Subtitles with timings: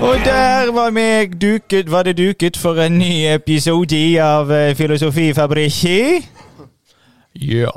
[0.00, 4.76] Og der var, meg duket, var det duket for en ny episode av Filosofifabrikki?
[4.76, 6.22] Filosofifabrikken.
[7.34, 7.70] Ja.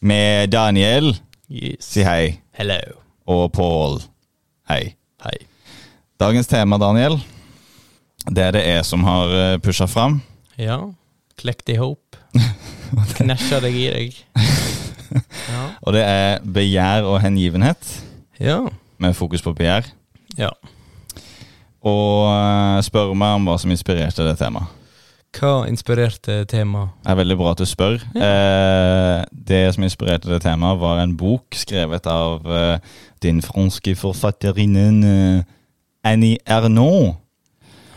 [0.00, 1.16] Med Daniel,
[1.50, 1.84] Yes.
[1.84, 2.78] si hei, Hello.
[3.26, 4.00] og Pål,
[4.70, 4.94] hei.
[5.24, 5.36] Hei.
[6.20, 7.18] Dagens tema, Daniel,
[8.30, 10.20] det er det jeg som har pusha fram.
[10.58, 10.78] Ja.
[11.38, 12.16] Klekt i hop.
[13.18, 14.14] Knæsja deg i deg.
[15.50, 15.62] Ja.
[15.82, 18.02] Og det er begjær og hengivenhet,
[18.40, 18.60] Ja.
[18.98, 19.88] med fokus på begjær.
[20.38, 20.48] ja.
[21.86, 24.76] Og eh, spør meg om hva som inspirerte det temaet.
[25.38, 26.90] Hva inspirerte temaet?
[27.04, 28.00] Det er veldig bra at du spør.
[28.18, 32.78] Eh, det som inspirerte det temaet, var en bok skrevet av eh,
[33.22, 35.42] din franske forfatterinnen eh,
[36.04, 37.16] Annie Ernaux,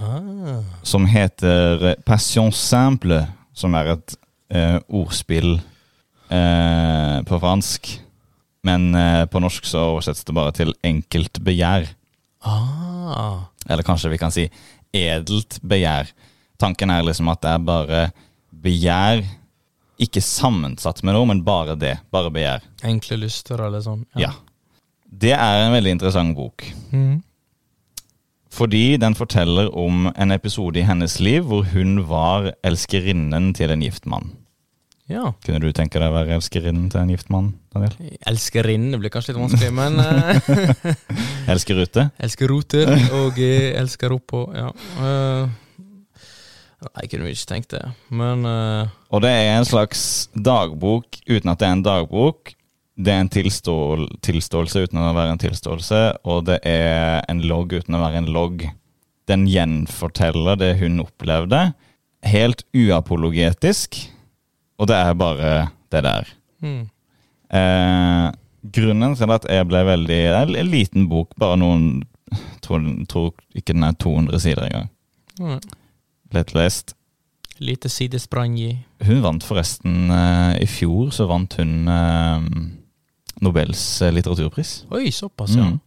[0.04, 0.60] Ah.
[0.84, 3.22] som heter Passion simple,
[3.56, 4.16] som er et
[4.52, 5.54] eh, ordspill
[6.34, 7.88] eh, på fransk.
[8.68, 11.88] Men eh, på norsk så oversettes det bare til enkelt begjær.
[12.44, 13.46] ah.
[13.70, 14.48] Eller kanskje vi kan si
[14.94, 16.12] edelt begjær.
[16.62, 18.02] Tanken er liksom at det er bare
[18.64, 19.24] begjær,
[20.04, 21.98] ikke sammensatt med noe, men bare det.
[22.14, 22.66] Bare begjær.
[22.88, 24.04] Enkle lyster eller sånn?
[24.20, 24.34] Ja.
[25.04, 26.66] Det er en veldig interessant bok.
[26.92, 27.22] Mm.
[28.54, 33.86] Fordi den forteller om en episode i hennes liv hvor hun var elskerinnen til en
[33.86, 34.34] gift mann.
[35.14, 35.32] Ja.
[35.46, 37.94] Kunne du tenke deg å være elskerinnen til en gift mann, Daniel?
[38.30, 40.00] Elskerinne blir kanskje litt vanskelig, men
[41.54, 42.08] Elsker Elskerute?
[42.24, 44.72] elsker roter og eh, elsker oppå, ja.
[45.04, 45.54] Eh,
[46.88, 51.54] nei, jeg kunne ikke tenkt det, men uh, Og det er en slags dagbok uten
[51.54, 52.54] at det er en dagbok.
[52.94, 57.74] Det er en tilstål, tilståelse uten å være en tilståelse, og det er en logg
[57.74, 58.68] uten å være en logg.
[59.30, 61.72] Den gjenforteller det hun opplevde,
[62.28, 63.98] helt uapologetisk,
[64.80, 65.52] og det er bare
[65.94, 66.32] det der.
[66.64, 66.82] Mm.
[67.54, 68.32] Eh,
[68.74, 72.04] grunnen til at jeg ble veldig Det er en liten bok, bare noen
[72.64, 74.88] Tror, tror ikke den er 200 sider engang.
[75.44, 75.58] Nei.
[76.34, 76.96] Lettlest.
[77.62, 78.72] Lite sidesprang i
[79.06, 82.48] Hun vant forresten eh, I fjor så vant hun eh,
[83.46, 84.72] Nobels eh, litteraturpris.
[84.96, 85.68] Oi, såpass, ja.
[85.70, 85.78] Mm.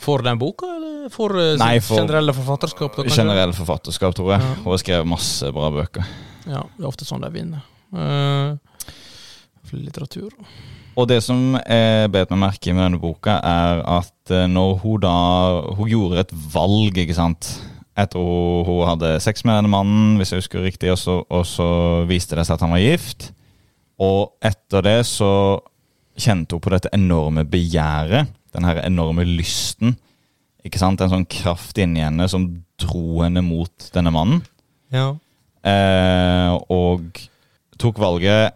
[0.00, 2.96] For den boka, eller for, eh, Nei, for- generelle forfatterskap?
[2.96, 4.40] Da, generelle forfatterskap, tror jeg.
[4.46, 4.54] Ja.
[4.62, 6.06] Hun har skrevet masse bra bøker.
[6.46, 7.66] Ja, det er ofte sånn de vinner.
[7.92, 8.56] Uh,
[9.72, 10.32] litteratur.
[10.98, 14.78] Og det som jeg bet meg merke i med denne boka, er at eh, når
[14.82, 15.16] hun da
[15.78, 17.52] Hun gjorde et valg, ikke sant.
[17.98, 21.46] Etter hun, hun hadde sex med denne mannen, hvis jeg husker riktig, og så, og
[21.46, 21.68] så
[22.08, 23.30] viste det seg at han var gift.
[24.02, 25.30] Og etter det så
[26.18, 28.34] kjente hun på dette enorme begjæret.
[28.54, 29.94] Den her enorme lysten.
[30.66, 31.02] Ikke sant?
[31.02, 32.48] En sånn kraft inni henne som
[32.80, 34.42] dro henne mot denne mannen.
[34.94, 35.12] Ja.
[35.66, 37.22] Eh, og
[37.78, 38.54] tok valget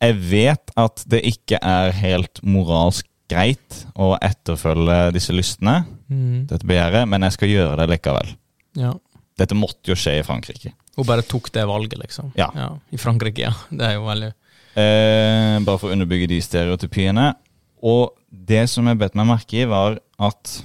[0.00, 6.46] Jeg vet at det ikke er helt moralsk greit å etterfølge disse lystene, Mm.
[6.48, 8.36] dette begjæret, men jeg skal gjøre det likevel.
[8.76, 8.94] ja.
[9.38, 10.72] Dette måtte jo skje i Frankrike.
[10.96, 12.32] Hun bare tok det valget, liksom.
[12.34, 12.48] Ja.
[12.90, 13.52] I Frankrike, ja.
[13.70, 14.32] Det er jo veldig
[14.78, 17.34] Eh, bare for å underbygge de stereotypiene.
[17.82, 20.62] Og det som jeg bet meg merke i, var at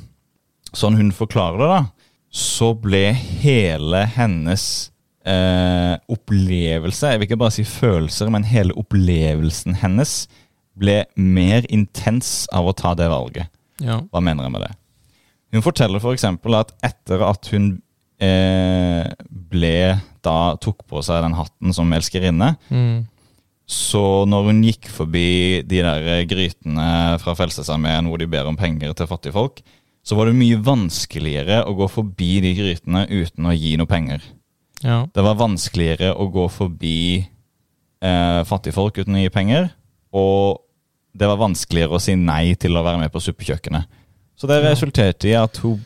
[0.74, 1.86] sånn hun forklarer det, da,
[2.32, 4.90] så ble hele hennes
[5.26, 10.28] eh, opplevelse Jeg vil ikke bare si følelser, men hele opplevelsen hennes
[10.80, 13.50] ble mer intens av å ta det valget.
[13.84, 14.00] Ja.
[14.10, 14.72] Hva mener jeg med det?
[15.54, 16.24] Hun forteller f.eks.
[16.26, 17.68] at etter at hun
[18.24, 19.76] eh, ble
[20.26, 23.04] da tok på seg den hatten som elskerinne, Mm.
[23.70, 28.94] så når hun gikk forbi de der grytene fra Frelsesarmeen hvor de ber om penger
[28.98, 29.62] til fattige folk,
[30.04, 34.24] så var det mye vanskeligere å gå forbi de grytene uten å gi noe penger.
[34.84, 35.00] Ja.
[35.14, 39.72] Det var vanskeligere å gå forbi eh, fattigfolk uten å gi penger,
[40.14, 40.62] og
[41.14, 43.90] det var vanskeligere å si nei til å være med på suppekjøkkenet.
[44.36, 45.82] Så det resulterte i at hun,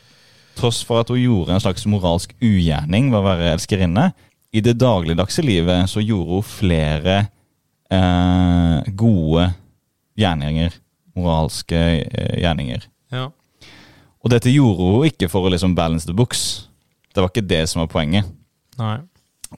[0.58, 4.10] tross for at hun gjorde en slags moralsk ugjerning ved å være elskerinne,
[4.48, 7.16] i det dagligdagse livet så gjorde hun flere
[7.92, 9.50] eh, gode
[10.18, 10.78] gjerninger.
[11.18, 12.88] Moralske eh, gjerninger.
[13.14, 13.28] ja.
[14.18, 16.68] Og dette gjorde hun ikke for å liksom balance the books.
[17.14, 18.26] Det var ikke det som var poenget.
[18.78, 18.98] Nei.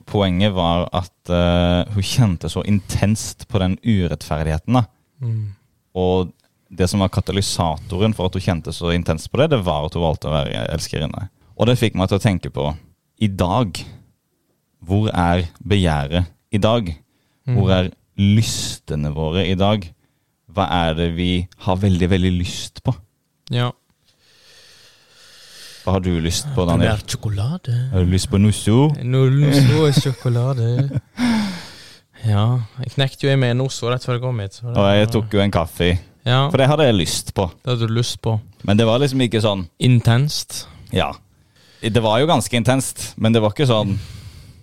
[0.06, 4.78] Poenget var at uh, hun kjente så intenst på den urettferdigheten.
[4.78, 4.84] da.
[5.20, 5.50] Mm.
[5.98, 6.30] Og
[6.70, 9.96] det som var katalysatoren for at hun kjente så intenst på det, det var at
[9.98, 11.26] hun valgte å være elskerinne.
[11.58, 12.70] Og det fikk meg til å tenke på
[13.20, 13.82] i dag.
[14.80, 16.86] Hvor er begjæret i dag?
[17.50, 17.90] Hvor er
[18.20, 19.84] lystene våre i dag?
[20.50, 21.32] Hva er det vi
[21.66, 22.94] har veldig, veldig lyst på?
[23.52, 23.70] Ja.
[25.84, 26.92] Hva har du lyst på, Det Daniel?
[26.92, 27.74] er sjokolade.
[27.92, 28.90] Har du lyst på nosso?
[29.02, 30.70] Nosso sjokolade.
[32.20, 32.60] Ja.
[32.84, 34.58] Jeg knekte jo i meg Nusso rett før jeg kom hit.
[34.68, 35.86] Og jeg tok jo en kaffe,
[36.28, 37.46] Ja, for det hadde jeg lyst på.
[37.64, 38.34] det hadde du lyst på.
[38.68, 40.66] Men det var liksom ikke sånn Intenst.
[40.92, 41.14] Ja.
[41.80, 43.94] Det var jo ganske intenst, men det var ikke sånn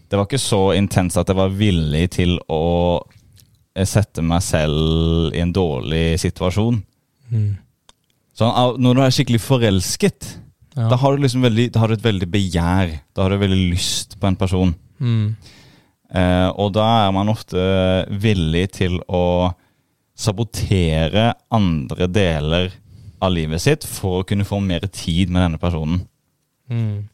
[0.07, 3.01] Det var ikke så intenst at jeg var villig til å
[3.83, 6.77] sette meg selv i en dårlig situasjon.
[7.31, 7.57] Mm.
[8.37, 10.29] Sånn, når du er skikkelig forelsket,
[10.77, 10.87] Ja.
[10.91, 12.91] da har du liksom veldig, da har du et veldig begjær.
[13.15, 14.75] Da har du veldig lyst på en person.
[15.01, 15.35] Mm.
[16.13, 17.61] Eh, og da er man ofte
[18.23, 19.51] villig til å
[20.17, 22.71] sabotere andre deler
[23.21, 26.03] av livet sitt for å kunne få mer tid med denne personen.
[26.69, 27.07] Mm.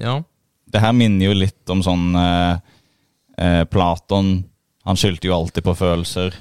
[0.00, 0.18] Ja.
[0.66, 2.58] Det her minner jo litt om sånn eh,
[3.38, 4.34] eh, Platon.
[4.86, 6.36] Han skyldte jo alltid på følelser.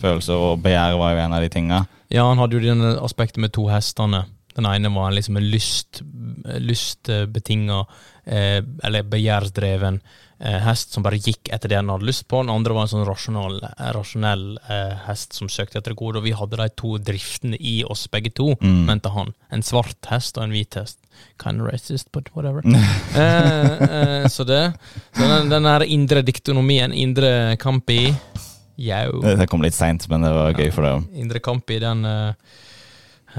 [0.00, 1.84] Følelser og begjær var jo en av de tinga.
[2.12, 4.24] ja, han hadde jo det aspektet med to hestene.
[4.56, 6.02] Den ene var liksom en lyst,
[6.44, 7.82] lystbetinga,
[8.24, 10.00] eh, eller begjærsdreven
[10.40, 12.40] eh, hest som bare gikk etter det han hadde lyst på.
[12.42, 13.58] Den andre var en sånn rasjonal,
[13.96, 16.20] rasjonell eh, hest som søkte etter det gode.
[16.20, 18.84] Og vi hadde de to driftene i oss begge to, Mm.
[18.88, 19.34] mente han.
[19.52, 20.98] En svart hest og en hvit hest.
[21.40, 22.62] Kind of racist, but whatever.
[23.16, 24.74] eh, eh, så det
[25.16, 27.88] så den, den her indre diktonomien, indre kamp
[28.76, 29.22] Jau.
[29.22, 30.96] Det det kom litt seint, men det var gøy for det.
[31.16, 32.32] Indre kamp i den eh,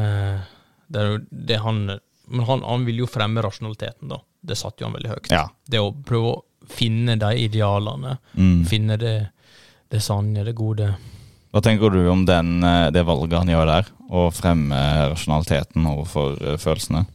[0.02, 0.40] eh,
[0.88, 1.80] Det er jo det han
[2.30, 4.18] Men han, han vil jo fremme rasjonaliteten, da.
[4.44, 5.30] Det satte jo han veldig høyt.
[5.31, 5.45] Ja.
[5.68, 8.18] Det å prøve å finne de idealene.
[8.36, 8.66] Mm.
[8.68, 9.13] Finne det,
[9.92, 10.89] det sanne, det gode.
[11.56, 13.88] Hva tenker du om den, eh, det valget han gjør der?
[14.12, 14.80] Å fremme
[15.13, 17.06] rasjonaliteten overfor eh, følelsene?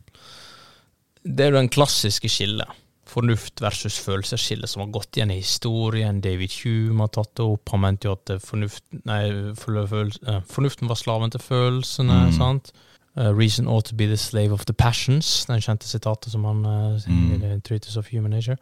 [1.22, 2.72] Det er jo den klassiske skillet.
[3.12, 6.22] Fornuft versus følelsesskille som har gått igjen i historien.
[6.25, 7.68] David Hume har tatt det opp.
[7.75, 9.26] Han mente jo at fornuft, nei,
[9.60, 12.30] føl- eh, fornuften var slaven til følelsene.
[12.30, 12.32] Mm.
[12.38, 12.72] sant?
[13.17, 15.44] Eh, reason ought to be the slave of the passions.
[15.47, 17.35] Den kjente sitatet som han uh, Mm.
[17.35, 18.56] i The Treatise of Human Nature.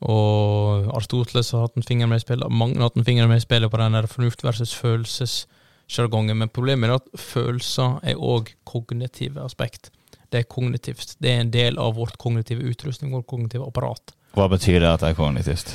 [0.00, 2.50] Og Aristoteles har hatt en finger med i spillet.
[2.52, 6.36] Mange har hatt en finger med i spillet på den der fornuft versus følelsessjargongen.
[6.36, 9.90] Men problemet er at følelser er òg kognitive aspekt.
[10.32, 11.16] Det er kognitivt.
[11.20, 14.12] Det er en del av vårt kognitive utrustning, vårt kognitive apparat.
[14.36, 15.72] Hva betyr det at det er kognitivt?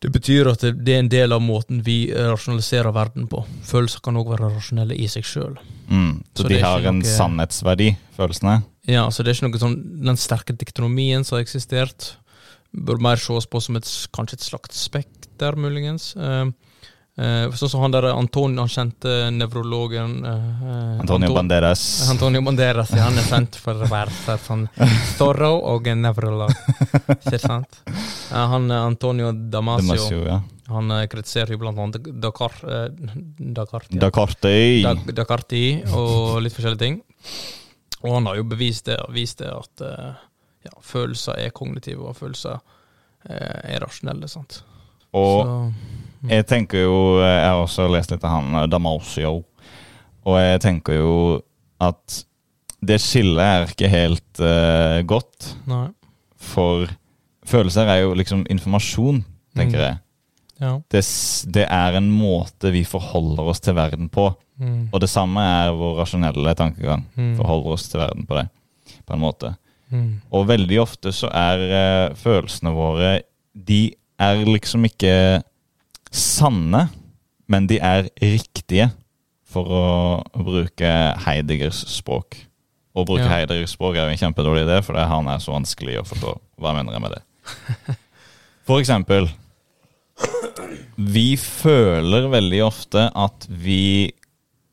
[0.00, 3.40] Det betyr at det, er en del av måten vi rasjonaliserer verden på.
[3.64, 5.56] Følelser kan òg være rasjonelle i seg sjøl.
[5.88, 6.18] Mm.
[6.34, 8.58] Så, Så de har en noe- sannhetsverdi, følelsene?
[8.86, 12.12] Ja, så det er ikke noe sånn Den sterke diktonomien som har eksistert,
[12.76, 16.12] bør mer ses på som et, kanskje et slags spekter, muligens.
[16.16, 16.52] Eh, eh,
[17.16, 21.84] sånn som han der Antonio, han kjente nevrologen eh, Antonio Anto- Banderas.
[22.12, 24.66] Antonio Banderas, ja, han er kjent for å være sånn
[25.16, 26.52] thorough og en nevrolog.
[27.16, 27.78] Ikke sant?
[28.32, 30.38] Han eh, Antonio Damasio, Damasio, ja.
[30.74, 32.86] han eh, kritiserer jo blant annet Dakar, eh,
[33.56, 34.92] Dakar, ja.
[35.16, 35.64] Dakarti
[35.96, 37.00] og litt forskjellige ting.
[38.04, 40.10] Og han har jo bevist det, vist det at eh,
[40.68, 42.58] ja, følelser er kognitive, og følelser
[43.24, 44.28] eh, er rasjonelle.
[44.28, 44.60] sant?
[45.16, 45.56] Og Så,
[46.28, 49.44] jeg tenker jo Jeg har også lest litt av han eh, Damasio,
[50.26, 51.12] og jeg tenker jo
[51.82, 52.22] at
[52.86, 55.88] det skillet er ikke helt uh, godt, nei.
[56.36, 56.86] for
[57.46, 59.22] følelser er jo liksom informasjon,
[59.56, 59.84] tenker Mm.
[59.86, 59.98] jeg.
[60.60, 60.72] Ja.
[60.92, 61.02] Det,
[61.52, 64.28] det er en måte vi forholder oss til verden på.
[64.58, 64.88] Mm.
[64.92, 67.04] Og det samme er vår rasjonelle tankegang.
[67.16, 67.34] Mm.
[67.40, 68.46] Forholder oss til verden på det,
[69.04, 69.52] på en måte.
[69.92, 70.06] Mm.
[70.32, 71.66] Og veldig ofte så er
[72.10, 73.10] uh, følelsene våre
[73.52, 73.82] De
[74.20, 75.42] er liksom ikke
[76.16, 76.86] sanne,
[77.48, 78.90] men de er riktige,
[79.46, 79.84] for å
[80.34, 80.88] bruke
[81.24, 82.36] Heideggers språk.
[82.96, 83.30] Å bruke Ja.
[83.36, 86.32] Heideggers språk er jo en kjempedårlig idé, for det, han er så vanskelig å forstå.
[86.60, 87.22] Hva mener jeg med det?
[88.66, 89.28] For eksempel
[90.98, 94.10] Vi føler veldig ofte at vi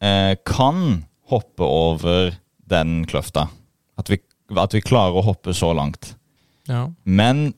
[0.02, 2.32] eh, kan hoppe over
[2.72, 3.50] den kløfta.
[4.00, 4.18] At vi,
[4.56, 6.16] at vi klarer å hoppe så langt.
[6.72, 6.88] Ja.
[7.04, 7.52] Men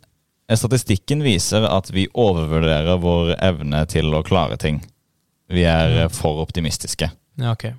[0.53, 4.81] statistikken viser at vi overvurderer vår evne til å klare ting.
[5.49, 7.09] Vi er eh, for optimistiske.
[7.41, 7.71] ja, ok.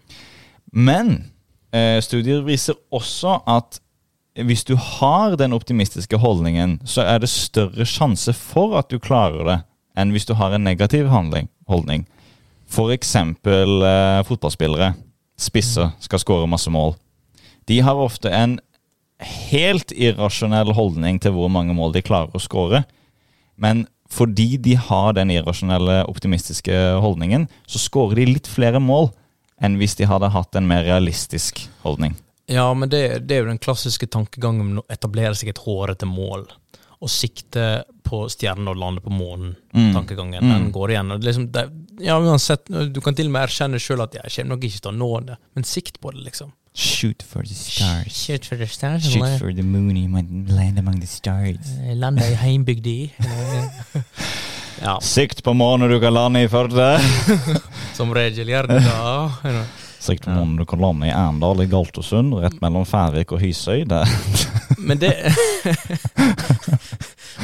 [0.77, 1.31] Men
[1.73, 3.81] eh, studier viser også at
[4.37, 9.47] hvis du har den optimistiske holdningen, så er det større sjanse for at du klarer
[9.49, 9.57] det,
[9.97, 12.05] enn hvis du har en negativ handling, holdning.
[12.69, 14.93] For eksempel eh, fotballspillere.
[15.39, 16.97] Spisser skal skåre masse mål.
[17.69, 18.59] De har ofte en
[19.23, 22.85] helt irrasjonell holdning til hvor mange mål de klarer å skåre.
[23.57, 29.11] Men fordi de har den irrasjonelle, optimistiske holdningen, så skårer de litt flere mål
[29.65, 32.15] enn hvis de hadde hatt en mer realistisk holdning.
[32.47, 36.07] Ja, men det, det er jo den klassiske tankegangen om å etablere seg et hårete
[36.07, 36.45] mål.
[37.03, 39.57] Og sikte på stjernen og lande på månen.
[39.75, 39.91] Mm.
[39.97, 40.45] Tankegangen.
[40.45, 40.53] Mm.
[40.53, 41.17] Den går igjen.
[41.25, 41.67] Liksom, det,
[42.05, 44.93] ja, uansett, Du kan til og med erkjenne sjøl at jeg kommer nok ikke til
[44.93, 46.55] å nå det, men sikt på det, liksom.
[46.77, 48.13] Shoot for the stars.
[48.13, 49.11] Shoot for the stars.
[49.11, 51.57] Shoot for the moon, you might land among the stars.
[51.95, 53.13] Lande i heimbygda di.
[54.83, 57.01] ja, Sikt på månen du kan lande i Førde.
[57.97, 59.65] som regel gjerne, da.
[60.05, 63.89] Sikt på månen du kan lande i Arendal i Galtosund, rett mellom Færvik og Hysøy.
[64.77, 65.15] Men det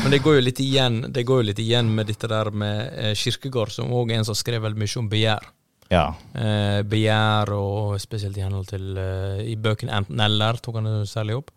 [0.03, 3.73] Men det går igjen Det går jo litt igjen med dette der med eh, Kirkegård,
[3.73, 5.53] som òg er en som skrev veldig mye om begjær.
[5.91, 6.07] Ja.
[6.35, 11.09] Eh, begjær, og spesielt i henhold til eh, I bøkene Enten eller tok han det
[11.11, 11.51] særlig opp.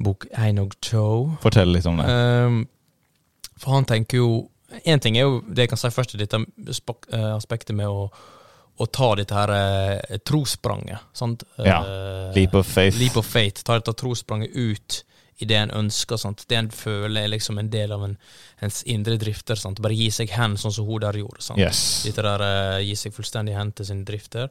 [0.00, 1.06] Bok én og to.
[1.42, 2.08] Fortell litt om det.
[2.08, 2.60] Eh,
[3.60, 4.32] for han tenker jo
[4.86, 8.04] Én ting er jo det jeg kan si først, dette eh, aspektet med å,
[8.78, 11.08] å ta dette her eh, trosspranget.
[11.10, 11.42] Sant?
[11.58, 11.80] Ja.
[11.82, 12.94] Eh, Leap of faith.
[13.00, 13.64] Leap of faith.
[13.66, 15.00] Ta dette trosspranget ut
[15.40, 16.18] i det en ønsker.
[16.20, 16.44] Sant?
[16.50, 18.16] Det en føler er liksom en del av en,
[18.62, 19.56] ens indre drifter.
[19.56, 19.80] Sant?
[19.80, 21.40] Bare gi seg hen, sånn som hun der gjorde.
[21.44, 21.60] Sant?
[21.62, 21.80] Yes.
[22.08, 24.50] Dette der uh, gi seg fullstendig hen til sine drifter.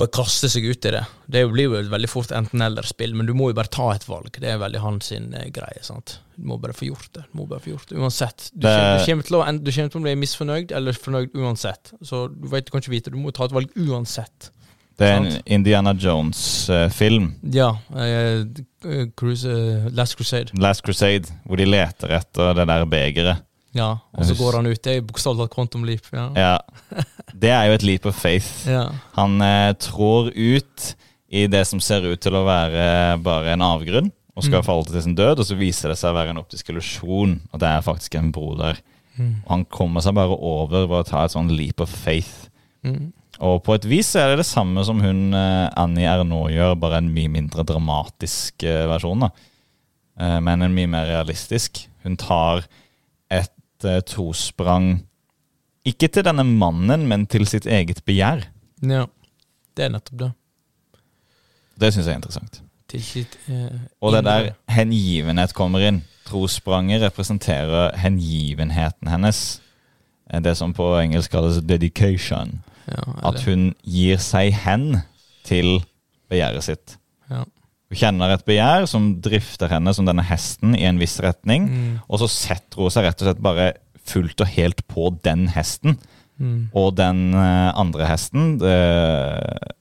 [0.00, 1.02] Bare kaste seg ut i det.
[1.28, 4.30] Det blir jo veldig fort enten-eller-spill, men du må jo bare ta et valg.
[4.40, 5.82] Det er veldig hans eh, greie.
[5.84, 6.14] sant?
[6.40, 7.26] Du må bare få gjort det.
[7.28, 7.98] Du må bare få gjort det.
[8.00, 8.46] Uansett.
[8.54, 11.36] Du, Det- kommer, du, kommer til å, du kommer til å bli misfornøyd eller fornøyd
[11.36, 11.92] uansett.
[12.00, 13.12] Så du vet, du kan ikke vite.
[13.12, 14.48] Du må ta et valg uansett.
[15.00, 17.30] Det er en Indiana Jones-film.
[17.54, 17.70] Ja.
[17.88, 18.44] Uh,
[19.16, 20.52] Cruise, uh, Last Crusade.
[20.60, 23.42] Last Crusade, hvor de leter etter det der begeret.
[23.74, 23.92] Ja.
[24.12, 24.80] Og så går han ut.
[24.84, 26.08] Det er bokstavelig talt Quantum Leap.
[26.12, 26.28] Ja.
[26.36, 26.56] Ja.
[27.40, 28.66] Det er jo et leap of faith.
[28.68, 28.88] ja.
[29.16, 30.88] Han eh, trår ut
[31.30, 32.82] i det som ser ut til å være
[33.22, 34.66] bare en avgrunn, og skal Mm.
[34.66, 37.60] falle til sin død, og så viser det seg å være en optisk illusjon, og
[37.62, 38.80] det er faktisk en bro der.
[39.16, 39.36] Mm.
[39.46, 42.48] Og han kommer seg bare over ved å ta et sånn leap of faith.
[42.84, 43.12] Mm.
[43.40, 46.98] Og på et vis er det det samme som hun eh, Annie Ernaux gjør, bare
[47.00, 49.24] en mye mindre dramatisk eh, versjon.
[49.24, 49.30] da.
[50.20, 51.86] Eh, Men en mye mer realistisk.
[52.04, 52.66] Hun tar
[53.30, 53.52] et
[54.10, 54.98] tosprang
[55.88, 58.44] ikke til denne mannen, men til sitt eget begjær.
[58.84, 59.06] ja.
[59.76, 60.28] Det er nettopp det.
[61.80, 62.56] Det syns jeg er interessant.
[62.90, 66.02] Til sitt eh, Og det der hengivenhet kommer inn.
[66.26, 69.60] Trosspranget representerer hengivenheten hennes.
[70.42, 72.58] Det som på engelsk kalles dedication.
[72.88, 75.02] Ja, At hun gir seg hen
[75.44, 75.80] til
[76.30, 76.96] begjæret sitt.
[77.30, 77.44] ja.
[77.90, 82.00] Hun kjenner et begjær som drifter henne som denne hesten i en viss retning, Mm.
[82.08, 83.72] og så setter hun seg rett og slett bare
[84.06, 85.98] fullt og helt på den hesten.
[86.40, 86.70] Mm.
[86.72, 88.72] Og den eh, andre hesten, det,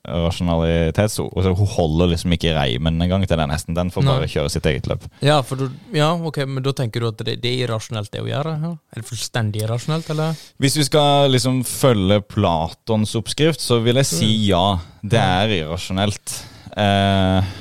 [0.04, 1.20] rasjonalitets...
[1.24, 3.78] Altså, hun holder liksom ikke reimen engang til den hesten.
[3.78, 4.16] Den får Nei.
[4.18, 5.06] bare kjøre sitt eget løp.
[5.24, 8.24] Ja, for du, ja, ok, men da tenker du at det, det er irrasjonelt det
[8.26, 8.58] å gjøre?
[8.66, 8.74] Ja?
[8.92, 10.44] Er det fullstendig irrasjonelt, eller?
[10.60, 14.66] Hvis vi skal liksom følge Platons oppskrift, så vil jeg si ja.
[15.00, 16.36] Det er irrasjonelt.
[16.76, 17.56] Eh,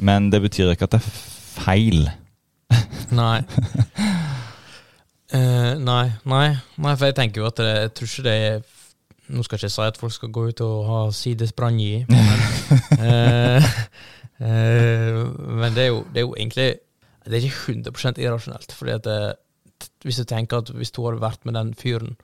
[0.00, 1.12] men det betyr ikke at det er
[1.60, 2.08] feil.
[3.12, 3.42] Nei.
[5.30, 6.46] Eh, nei, nei,
[6.82, 8.60] nei, for jeg tenker jo at det, jeg tror ikke det er
[9.30, 12.40] Nå skal jeg ikke si at folk skal gå ut og ha sidesprang i, men,
[12.98, 13.68] uh,
[14.42, 15.20] uh,
[15.60, 16.66] men det, er jo, det er jo egentlig
[17.22, 18.74] Det er ikke 100% irrasjonelt.
[18.74, 22.16] Fordi at det, Hvis du tenker at hvis du hadde vært med den fyren,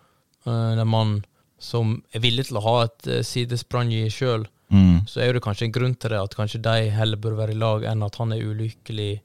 [0.45, 1.23] den mannen
[1.63, 5.05] som er villig til å ha et sidesprang i sjøl, Mm.
[5.07, 7.59] så er det kanskje en grunn til det, at kanskje de heller bør være i
[7.61, 9.21] lag enn at han er ulykkelig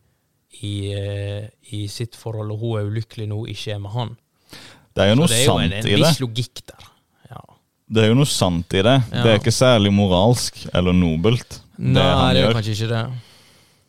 [0.61, 4.11] i, eh, i sitt forhold, og hun er ulykkelig nå, ikke er med han.
[4.93, 5.99] Det er jo noe det er jo en, sant en i det.
[6.03, 6.87] viss logikk der.
[7.31, 7.41] Ja.
[7.95, 8.97] Det er jo noe sant i det.
[9.11, 9.23] Ja.
[9.23, 12.57] Det er ikke særlig moralsk eller nobelt, det Nei, han det er gjør.
[12.59, 13.03] kanskje ikke det.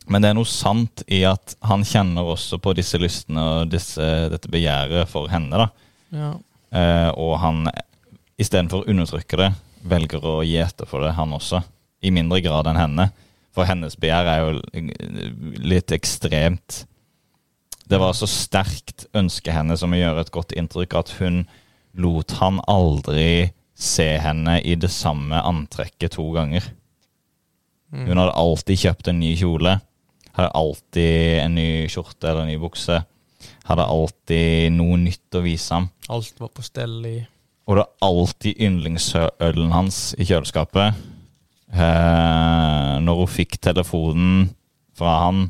[0.07, 4.07] Men det er noe sant i at han kjenner også på disse lystene og disse,
[4.33, 5.59] dette begjæret for henne.
[5.61, 5.69] da.
[6.11, 6.31] Ja.
[6.73, 7.67] Eh, og han,
[8.41, 9.51] istedenfor å undertrykke det,
[9.87, 11.61] velger å gi etter for det, han også.
[12.03, 13.05] I mindre grad enn henne.
[13.53, 14.83] For hennes begjær er jo
[15.61, 16.83] litt ekstremt.
[17.85, 21.43] Det var så sterkt ønsket hennes om å gjøre et godt inntrykk at hun
[21.93, 26.65] lot han aldri se henne i det samme antrekket to ganger.
[27.93, 28.07] Mm.
[28.07, 29.77] Hun hadde alltid kjøpt en ny kjole.
[30.33, 33.03] Hadde alltid en ny skjorte eller en ny bukse.
[33.67, 35.91] Hadde alltid noe nytt å vise ham.
[36.09, 37.17] Alt var på stell i
[37.67, 40.97] Og det var alltid yndlingsølen hans i kjøleskapet.
[41.73, 44.51] Eh, når hun fikk telefonen
[44.93, 45.47] fra han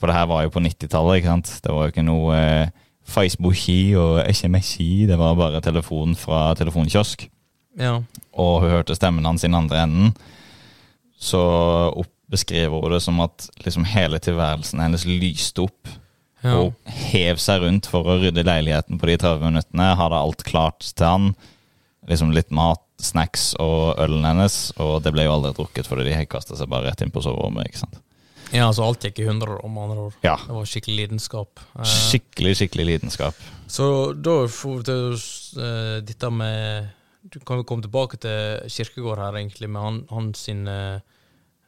[0.00, 1.50] For det her var jo på 90-tallet, ikke sant?
[1.62, 2.72] Det var jo ikke noe eh,
[3.06, 5.06] Facebook-ski og SMS-ski.
[5.06, 7.28] Det var bare telefon fra telefonkiosk.
[7.78, 8.00] Ja.
[8.34, 10.10] Og hun hørte stemmen hans i den andre enden.
[11.22, 15.90] Så opp, beskriver hun det som at liksom hele tilværelsen hennes lyste opp.
[16.42, 16.56] ja.
[16.58, 16.74] Og
[17.12, 19.92] hev seg rundt for å rydde leiligheten på de 30 minuttene.
[19.98, 21.28] Hadde alt klart til han.
[22.10, 24.72] Liksom litt mat, snacks og ølen hennes.
[24.82, 27.68] Og det ble jo aldri drukket, fordi de kasta seg bare rett inn på soverommet.
[27.70, 28.00] ikke sant?
[28.52, 30.16] ja, altså alt gikk i hundre år, om andre år.
[30.26, 30.36] Ja.
[30.44, 31.62] Det var skikkelig lidenskap.
[31.78, 33.38] Eh, Skikkelig, skikkelig lidenskap.
[33.72, 35.14] Så da får vi til
[35.62, 36.90] uh, dette med
[37.32, 40.98] Du kan jo komme tilbake til Kirkegård her, egentlig, med han, hans sin eh,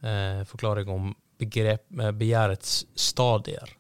[0.03, 3.71] eh, forklaring om begrep, eh, begjærets stadier.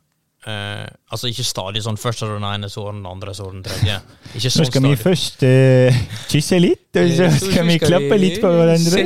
[0.45, 3.33] Eh, altså ikke stadig sånn først er det den ene, så er det den andre,
[3.33, 3.95] så er det den tredje.
[4.35, 4.99] Ikke sånn stadig.
[5.01, 9.05] først uh, kysse litt, og så skal vi Sett litt på hverandre.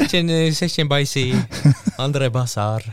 [0.91, 1.27] beis i
[2.03, 2.87] andre basar.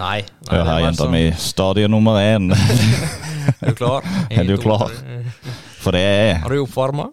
[0.00, 0.22] Nei.
[0.24, 1.24] nei Hør er her, jenta sånn- mi.
[1.38, 2.50] Stadie nummer én.
[3.60, 4.04] Er du klar?
[4.30, 4.92] Er du klar?
[5.80, 7.08] For det er Har du oppvarma?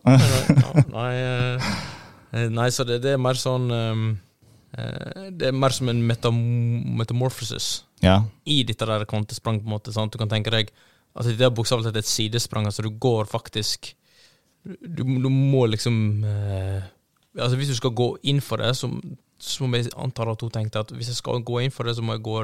[0.92, 4.02] Nei, eh, nei, så det, det er mer sånn eh,
[4.78, 6.38] Det er mer som en metam
[7.00, 8.20] metamorphosis Ja.
[8.46, 9.94] i dette der kvantesprang, på en måte.
[9.94, 10.12] Sant?
[10.14, 10.70] Du kan tenke deg
[11.18, 12.66] at det er bokstavelig talt et sidesprang.
[12.70, 13.94] Altså du går faktisk
[14.68, 16.82] Du, du må liksom eh,
[17.38, 18.88] Altså Hvis du skal gå inn for det, så,
[19.62, 22.02] må jeg antar at hun tenkte at hvis jeg skal gå inn for det, så
[22.04, 22.36] må jeg gå,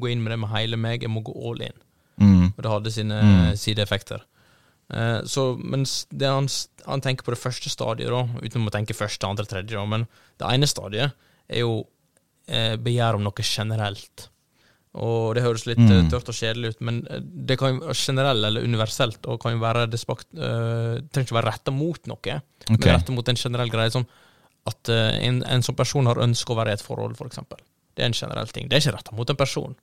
[0.00, 1.02] gå inn med det med hele meg.
[1.04, 1.76] Jeg må gå all in.
[2.20, 2.46] Mm.
[2.56, 3.56] Og det hadde sine Mm.
[3.56, 4.22] sideeffekter.
[4.92, 6.48] Eh, så, mens det han,
[6.86, 10.06] han tenker på det første stadiet, da, uten å tenke første, andre, tredje, da, men
[10.40, 11.12] det ene stadiet
[11.50, 11.80] er jo
[12.48, 14.28] eh, begjær om noe generelt.
[15.00, 15.90] Og det høres litt Mm.
[15.92, 19.54] eh, tørt og kjedelig ut, men eh, det kan jo generelt eller universelt, og kan
[19.54, 22.40] jo være det spakt, uh, trenger ikke være retta mot noe, okay.
[22.68, 23.90] men retta mot en generell greie.
[23.94, 24.06] som
[24.66, 27.62] at uh, en, en sånn person har ønske å være i et forhold, for eksempel.
[27.94, 28.68] Det er en generell ting.
[28.68, 29.76] Det er ikke retta mot en person.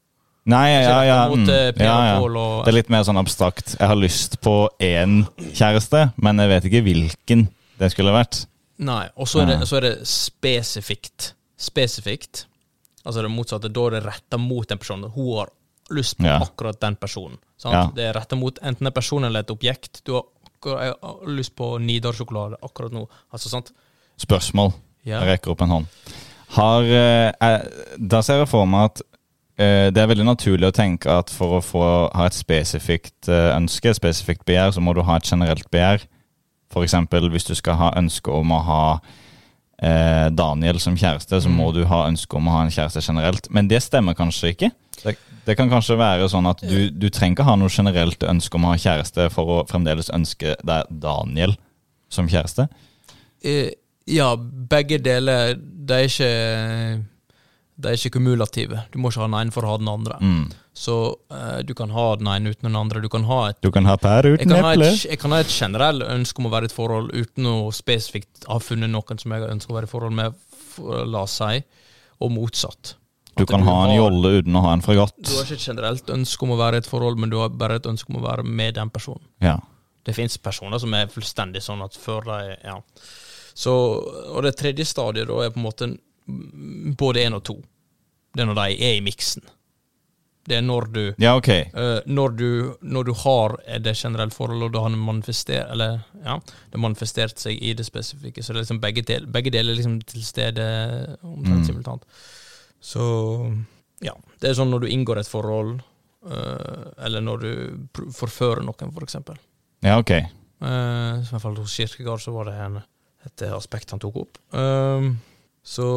[0.47, 1.15] Nei, ja, ja.
[1.27, 2.19] mot eh, ja, ja.
[2.23, 3.73] Og Det er litt mer sånn abstrakt.
[3.75, 7.47] Jeg har lyst på én kjæreste, men jeg vet ikke hvilken
[7.81, 8.45] det skulle vært.
[8.79, 11.33] Nei, og så er, det, så er det spesifikt.
[11.57, 12.45] Spesifikt.
[13.05, 13.71] Altså det motsatte.
[13.73, 15.03] Da er det retta mot en person.
[15.15, 15.49] Hun har
[15.89, 16.39] lyst på Ja.
[16.43, 17.37] akkurat den personen.
[17.57, 17.73] Sant?
[17.73, 17.91] Ja.
[17.95, 20.01] Det er retta mot enten en person eller et objekt.
[20.05, 20.97] Du har akkurat,
[21.27, 23.07] lyst på Nidar-sjokolade akkurat nå.
[23.33, 23.71] Altså, sant?
[24.17, 24.73] Spørsmål.
[25.05, 25.21] Ja.
[25.21, 25.85] Jeg rekker opp en hånd.
[26.49, 27.61] Har, eh,
[27.97, 29.01] da ser jeg for meg at
[29.57, 31.83] eh, det er veldig naturlig å tenke at for å få,
[32.13, 36.05] ha et spesifikt eh, ønske, et spesifikt begjær, så må du ha et generelt begjær.
[36.71, 36.93] F.eks.
[37.31, 38.99] hvis du skal ha ønske om å ha
[39.81, 41.73] eh, Daniel som kjæreste, så må Mm.
[41.73, 43.49] du ha ønske om å ha en kjæreste generelt.
[43.51, 44.71] Men det stemmer kanskje ikke.
[45.03, 45.15] Det,
[45.45, 48.65] det kan kanskje være sånn at du, du trenger ikke ha noe generelt ønske om
[48.65, 51.53] å ha kjæreste for å fremdeles ønske deg Daniel
[52.09, 52.67] som kjæreste.
[54.07, 57.03] Ja, begge deler De er ikke
[57.77, 58.79] det er ikke kumulative.
[58.91, 60.15] Du må ikke ha den ene for å ha den andre.
[60.17, 60.47] Mm.
[60.77, 60.95] Så
[61.33, 63.01] uh, du kan ha den ene uten den andre.
[63.01, 65.49] Du kan ha et Du kan ha jeg kan, ha et, jeg kan ha et
[65.49, 69.33] generelt ønske om å være i et forhold uten å spesifikt ha funnet noen som
[69.33, 70.37] jeg ønsker å være i forhold med,
[70.75, 71.63] for, la oss si,
[72.21, 72.93] og motsatt.
[73.37, 75.17] Du At kan ha en jolle uten å ha en fregatt.
[75.17, 77.49] Du har ikke et generelt ønske om å være i et forhold, men du har
[77.53, 79.25] bare et ønske om å være med den personen.
[79.41, 79.57] Ja.
[80.05, 82.77] Det fins personer som er fullstendig sånn at før de Ja.
[83.57, 85.87] Så, og det tredje stadiet da er på en måte
[86.97, 87.55] både én og to.
[88.29, 89.41] Det er når de er i miksen.
[90.47, 91.49] Det er når du ja, ok.
[91.75, 92.49] Uh, når, du,
[92.81, 96.37] når du har det generelle forholdet, og da har det manifestert Eller ja,
[96.71, 99.79] det manifestert seg i det spesifikke, så det er liksom begge, del, begge deler er
[99.81, 100.67] liksom til stede
[101.21, 101.65] omtrent Mm.
[101.67, 102.05] simultant.
[102.79, 103.03] Så
[104.05, 104.13] ja.
[104.39, 105.79] Det er sånn når du inngår et forhold,
[106.29, 109.39] uh, eller når du forfører noen, for eksempel.
[109.83, 110.11] Ja, ok.
[110.61, 112.79] Uh, I hvert fall hos Kirkegard så var det en,
[113.25, 114.37] et aspekt han tok opp.
[114.53, 115.11] Uh,
[115.65, 115.87] så,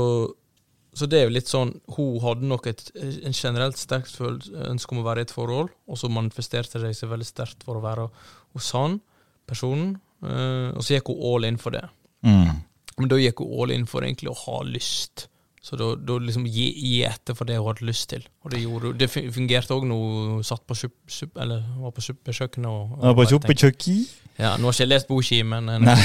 [0.97, 5.03] så det er jo litt sånn Hun hadde nok et en generelt sterkt ønske om
[5.03, 8.09] å være i et forhold, og så manifesterte det seg veldig sterkt for å være
[8.57, 8.99] hos han,
[9.47, 11.85] personen, eh, og så gikk hun all in for det.
[12.27, 12.63] Mm.
[12.99, 15.29] Men da gikk hun all in for egentlig å ha lyst.
[15.61, 18.23] Så da, da liksom gi, gi etter for det hun hadde lyst til.
[18.45, 18.95] Og det gjorde.
[18.97, 22.71] Det fungerte òg når hun satt på sup, sup, eller var på suppekjøkkenet.
[22.71, 24.15] Og, og Ja, på suppekjøkkenet?
[24.41, 25.97] ja, nå har jeg ikke lest Boshi, men, Nei.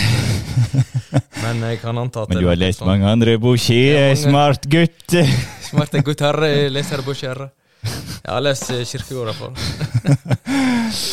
[1.46, 4.20] men jeg kan anta at Men du har lest sånn- mange andre Boshi, Ja, gutt
[4.20, 5.16] smart gutt.
[5.70, 6.02] Smarte
[6.52, 7.08] eh, leser herre
[8.26, 9.56] Jeg har lest eh, Kirkegård, i hvert fall.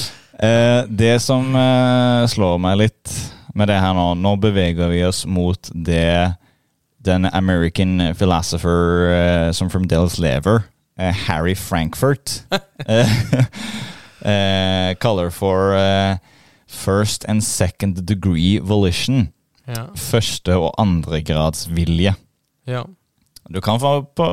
[0.42, 3.10] Eh, det som eh, slår meg litt
[3.54, 6.32] med det her nå Nå beveger vi oss mot det
[7.04, 9.08] den American philosopher
[9.48, 10.62] uh, som fremdeles lever,
[10.98, 12.42] uh, Harry Frankfurt,
[12.88, 13.08] uh,
[15.02, 15.74] kaller for
[16.68, 19.28] first and second degree volition.
[19.66, 19.84] Ja.
[19.96, 22.14] Første- og andregradsvilje.
[22.66, 22.82] ja.
[23.54, 24.24] Du kan, få, på,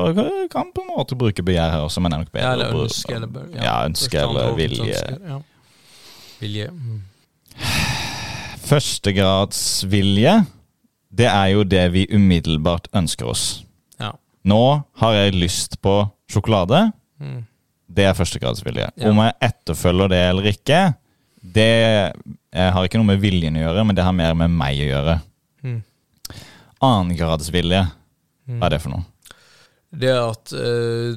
[0.52, 2.84] kan på en måte bruke begjær her også, men det er nok bedre ja eller
[2.84, 4.84] ønske, eller bør- Ja, ønske eller vilje.
[4.86, 5.38] Ønsker, Ja.
[6.40, 6.68] Vilje.
[6.70, 7.02] Mm.
[8.70, 10.34] Førstegradsvilje,
[11.10, 13.44] det er jo det vi umiddelbart ønsker oss.
[14.00, 14.12] Ja.
[14.46, 14.60] Nå
[15.02, 15.94] har jeg lyst på
[16.30, 16.92] sjokolade.
[17.18, 17.40] Mm.
[17.90, 18.90] Det er førstegradsvilje.
[18.96, 19.10] Ja.
[19.10, 20.80] Om jeg etterfølger det eller ikke,
[21.42, 22.12] det
[22.54, 25.16] har ikke noe med viljen å gjøre, men det har mer med meg å gjøre.
[25.66, 25.80] Mm.
[26.80, 27.86] Annengradsvilje,
[28.48, 28.58] Mm.
[28.58, 29.04] hva er det for noe?
[29.92, 31.16] Det er at uh,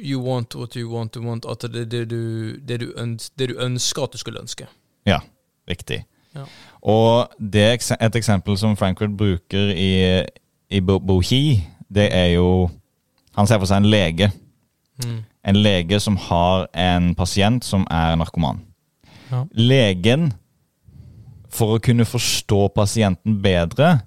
[0.00, 1.44] You want what you want to want.
[1.44, 4.66] At det, det, du, det, du ønsker, det du ønsker at du skulle ønske.
[5.04, 5.18] Ja,
[5.68, 6.04] riktig.
[6.34, 6.46] Ja.
[6.82, 9.92] Og det, et eksempel som Frankfurt bruker i,
[10.70, 12.70] i Bohi, det er jo
[13.36, 14.26] Han ser for seg en lege.
[15.04, 15.18] Mm.
[15.46, 18.58] En lege som har en pasient som er narkoman.
[19.30, 19.44] Ja.
[19.54, 20.32] Legen,
[21.48, 24.00] for å kunne forstå pasienten bedre,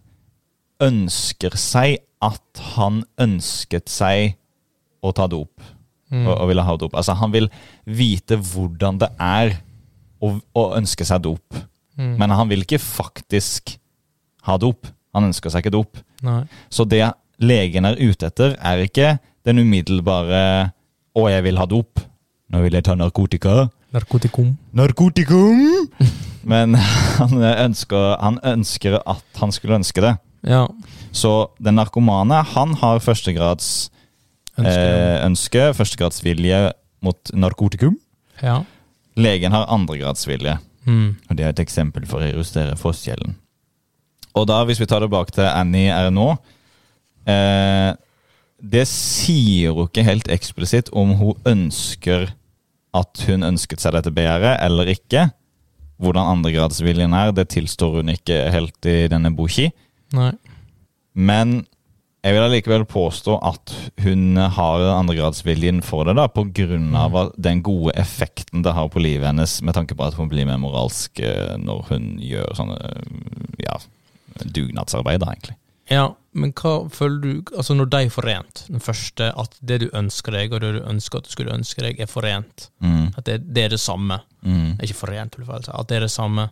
[0.83, 4.35] ønsker seg at han ønsket seg
[5.01, 5.63] å ta dop.
[6.13, 6.27] Mm.
[6.27, 6.93] og, og ville ha dop.
[6.93, 7.47] Altså, han vil
[7.89, 9.55] vite hvordan det er
[10.21, 11.63] å, å ønske seg dop.
[11.99, 12.15] Mm.
[12.19, 13.75] Men han vil ikke faktisk
[14.47, 14.87] ha dop.
[15.13, 15.99] Han ønsker seg ikke dop.
[16.25, 16.43] Nei.
[16.73, 17.03] Så det
[17.43, 20.71] legen er ute etter, er ikke den umiddelbare
[21.13, 22.01] 'Å, jeg vil ha dop'.
[22.49, 23.69] Nå vil jeg ta narkotika.
[23.93, 24.57] Narkotikum.
[24.73, 25.89] Narkotikum!
[26.51, 30.15] Men han ønsker, han ønsker at han skulle ønske det.
[30.43, 30.65] Ja.
[31.13, 33.89] Så den narkomane, han har førstegrads
[34.57, 36.73] ønske, eh, ønske, førstegradsvilje
[37.05, 37.95] mot narkotikum.
[38.41, 38.63] Ja.
[39.15, 40.57] Legen har andregradsvilje.
[40.85, 41.15] Mm.
[41.29, 43.37] Og det er et eksempel for å illustrere forskjellen.
[44.33, 46.31] Og da, hvis vi tar det bak til Annie er nå
[47.29, 47.91] eh,
[48.57, 52.31] Det sier hun ikke helt eksplisitt om hun ønsker
[52.97, 55.27] at hun ønsket seg dette begjæret eller ikke.
[56.01, 59.71] Hvordan andregradsviljen er, det tilstår hun ikke helt i denne boki.
[60.13, 60.31] Nei.
[61.13, 61.63] Men
[62.23, 63.73] jeg vil allikevel påstå at
[64.05, 69.03] hun har andregradsviljen for det, da, på grunn av den gode effekten det har på
[69.03, 72.79] livet hennes, med tanke på at hun blir mer moralsk eh, når hun gjør sånne
[73.59, 73.75] ja,
[74.39, 75.57] dugnadsarbeid, da, egentlig.
[75.91, 79.89] Ja, men hva føler du Altså, når de er forent, den første, at det du
[79.91, 83.27] ønsker deg, og det du ønsker at du skulle ønske deg, er forent, Mm, at
[83.27, 84.79] det, det er det samme mm.
[84.83, 86.49] Ikke forent, si, at det er det samme,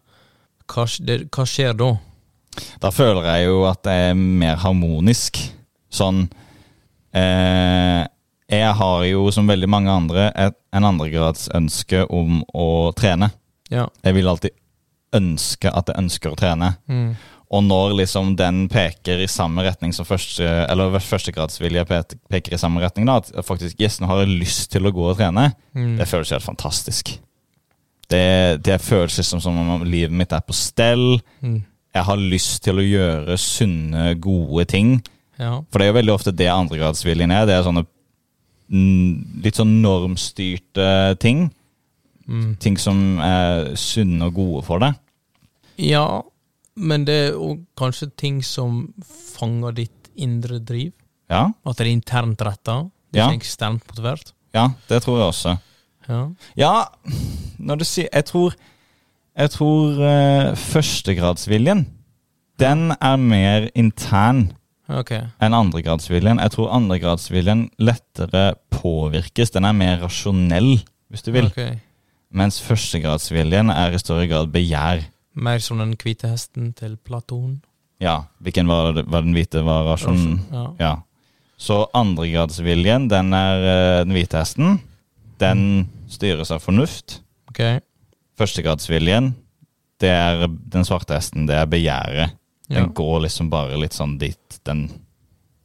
[0.68, 1.90] hva, det, hva skjer da?
[2.84, 5.40] Da føler jeg jo at det er mer harmonisk.
[5.92, 6.26] Sånn
[7.16, 8.06] eh,
[8.52, 13.32] Jeg har jo, som veldig mange andre, et, en andregrads ønske om å trene.
[13.72, 13.86] Ja.
[14.04, 14.56] Jeg vil alltid
[15.16, 16.74] ønske at jeg ønsker å trene.
[16.92, 17.14] Mm.
[17.52, 21.84] Og når liksom den peker i samme retning som første, eller førstegradsvilje
[22.32, 25.10] peker i samme retning, da, at faktisk yes, nå har jeg lyst til å gå
[25.12, 25.98] og trene, Mm.
[26.00, 27.14] det føles helt fantastisk.
[28.12, 31.22] Det, det føles liksom som om livet mitt er på stell.
[31.40, 31.62] Mm.
[31.96, 34.98] Jeg har lyst til å gjøre sunne, gode ting.
[35.42, 35.56] Ja.
[35.72, 37.48] For det er jo veldig ofte det andregradsviljen er.
[37.50, 37.86] Det er sånne
[39.44, 41.48] litt sånn normstyrte ting.
[42.30, 42.54] Mm.
[42.62, 45.00] Ting som er sunne og gode for deg.
[45.82, 46.22] ja,
[46.80, 48.94] men det er òg kanskje ting som
[49.36, 50.94] fanger ditt indre driv?
[51.30, 52.90] Ja, At det er internt retta?
[53.12, 53.28] Det er Ja.
[53.32, 54.32] ikke eksternt motivert?
[54.54, 55.58] ja det tror jeg også.
[56.08, 56.30] Ja.
[56.56, 56.86] Ja,
[57.60, 58.54] når du sier Jeg tror,
[59.38, 61.88] jeg tror uh, førstegradsviljen,
[62.60, 64.54] den er mer intern
[64.92, 65.12] Ok.
[65.40, 66.40] enn andregradsviljen.
[66.44, 69.52] Jeg tror andregradsviljen lettere påvirkes.
[69.56, 71.48] Den er mer rasjonell, hvis du vil.
[71.52, 71.80] Okay.
[72.32, 75.04] Mens førstegradsviljen er i større grad begjær.
[75.36, 77.62] Mer som den hvite hesten til Platon?
[78.02, 80.42] Ja, hvilken var, det, var den hvite var rasjonen?
[80.52, 80.66] Ja.
[80.80, 80.94] Ja.
[81.62, 84.80] Så andregradsviljen, den er eh, den hvite hesten.
[85.40, 87.20] Den styres av fornuft.
[87.52, 87.80] Okay.
[88.40, 89.34] Førstegradsviljen,
[90.02, 91.46] det er den svarte hesten.
[91.50, 92.38] Det er begjæret.
[92.72, 92.94] Den Ja.
[92.96, 94.51] går liksom bare litt sånn dit.
[94.68, 94.84] Den,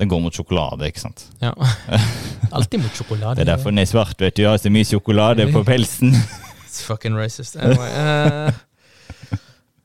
[0.00, 1.26] den går mot sjokolade, ikke sant.
[1.42, 1.52] ja.
[2.56, 3.40] Alltid mot sjokolade.
[3.40, 4.44] Det er derfor den er svart, vet du.
[4.44, 6.14] Jeg har så mye sjokolade på pelsen.
[6.66, 7.56] It's fucking racist.
[7.56, 7.90] Anyway.
[7.90, 9.36] Uh,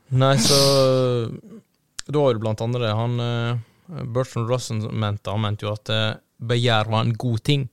[0.10, 0.60] nei, så
[2.06, 2.93] Da har du blant andre.
[2.95, 7.65] Han uh, Bertrand Russell mente, han mente jo at eh, begjær var en god ting,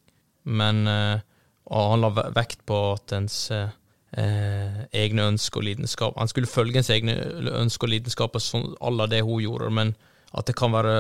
[0.43, 6.81] men han la vekt på at ens eh, egne ønsker og lidenskap Han skulle følge
[6.81, 7.15] ens egne
[7.61, 9.95] ønsker og lidenskaper sånn à la det hun gjorde, men
[10.35, 10.95] at det kan være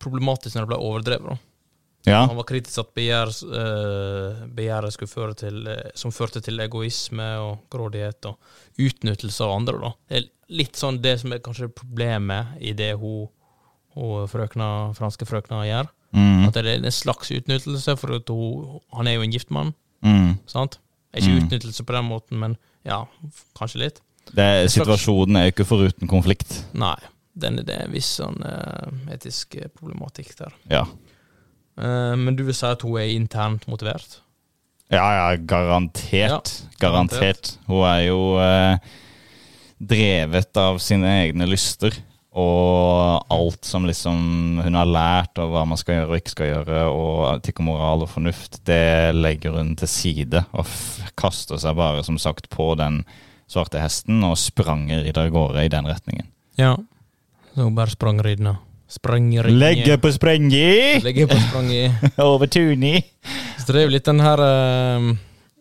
[0.00, 1.46] problematisk når det ble overdrevet.
[2.08, 2.22] Ja.
[2.24, 7.26] Han var kritisk at begjær, eh, begjæret skulle føre til, eh, som førte til egoisme
[7.40, 8.38] og grådighet og
[8.80, 9.78] utnyttelse av andre.
[9.80, 9.90] Da.
[10.08, 13.28] Det er litt sånn det som er kanskje problemet i det hun,
[13.94, 15.90] hun frøkna, franske frøkna gjør.
[16.12, 19.74] Mm, At det er en slags utnyttelse, for hun, han er jo en gift mann.
[20.02, 20.38] mm.
[20.46, 20.78] sant?
[21.14, 21.44] Ikke Mm.
[21.44, 23.04] utnyttelse på den måten, men ja,
[23.54, 24.00] kanskje litt.
[24.32, 26.64] Det, situasjonen er jo ikke foruten konflikt.
[26.72, 26.96] Nei.
[27.32, 30.56] Den, det er en viss sånn eh, etisk eh, problematikk der.
[30.72, 30.82] Ja.
[31.78, 34.20] Eh, men du vil si at hun er internt motivert?
[34.90, 36.10] Ja, ja, garantert.
[36.10, 36.40] Ja,
[36.82, 37.54] garantert.
[37.70, 38.94] Hun er jo eh,
[39.78, 41.94] drevet av sine egne lyster.
[42.30, 46.50] Og alt som liksom hun har lært, og hva man skal gjøre og ikke skal
[46.50, 50.44] gjøre, og etikk og moral og fornuft, det legger hun til side.
[50.54, 50.70] Og
[51.18, 53.02] kaster seg bare, som sagt, på den
[53.50, 56.30] svarte hesten og spranger i av gårde i den retningen.
[56.58, 56.76] Ja.
[57.54, 58.20] Så hun bare sprang.
[58.90, 59.30] Sprang.
[59.46, 61.00] Legge på sprengi!
[61.02, 61.82] Legge på sprengi.
[62.26, 62.96] Over tuni!
[63.58, 65.10] Så det er jo litt den her uh,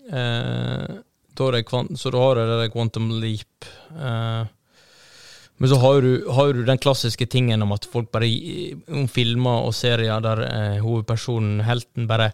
[0.09, 0.95] uh,
[1.37, 3.67] da er det kvan- Så da har du det der quantum leap.
[3.93, 4.47] Uh,
[5.59, 8.29] men så har du, har du den klassiske tingen om at folk bare
[8.95, 12.29] om filmer og serier der eh, hovedpersonen, helten, bare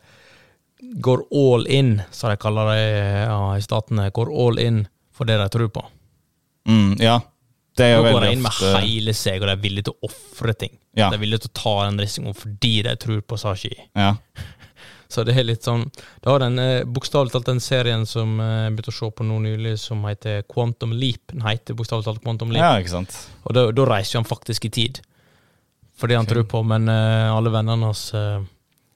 [1.01, 2.83] går all in, som de kaller det
[3.25, 4.11] ja, i statene.
[4.13, 5.81] Går all in for det de tror på.
[6.69, 7.17] Mm, ja.
[7.75, 10.09] Det er Nå går de inn med hele seg, og de er villige til å
[10.09, 10.77] ofre ting.
[10.95, 11.09] Ja.
[11.11, 13.73] De er villige til å ta den risikoen fordi de tror på Sashi.
[13.97, 14.13] Ja.
[15.11, 18.65] Så det er litt sånn Det har den eh, bokstavelig talt den serien som eh,
[18.65, 21.29] jeg begynte å se på nå nylig, som heter Quantum Leap.
[21.31, 22.63] Den heter bokstavelig talt Quantum Leap.
[22.63, 23.19] Ja, ikke sant.
[23.43, 25.01] Og da, da reiser han faktisk i tid.
[25.95, 26.35] Fordi han okay.
[26.35, 28.41] tror på, men uh, alle vennene hans uh,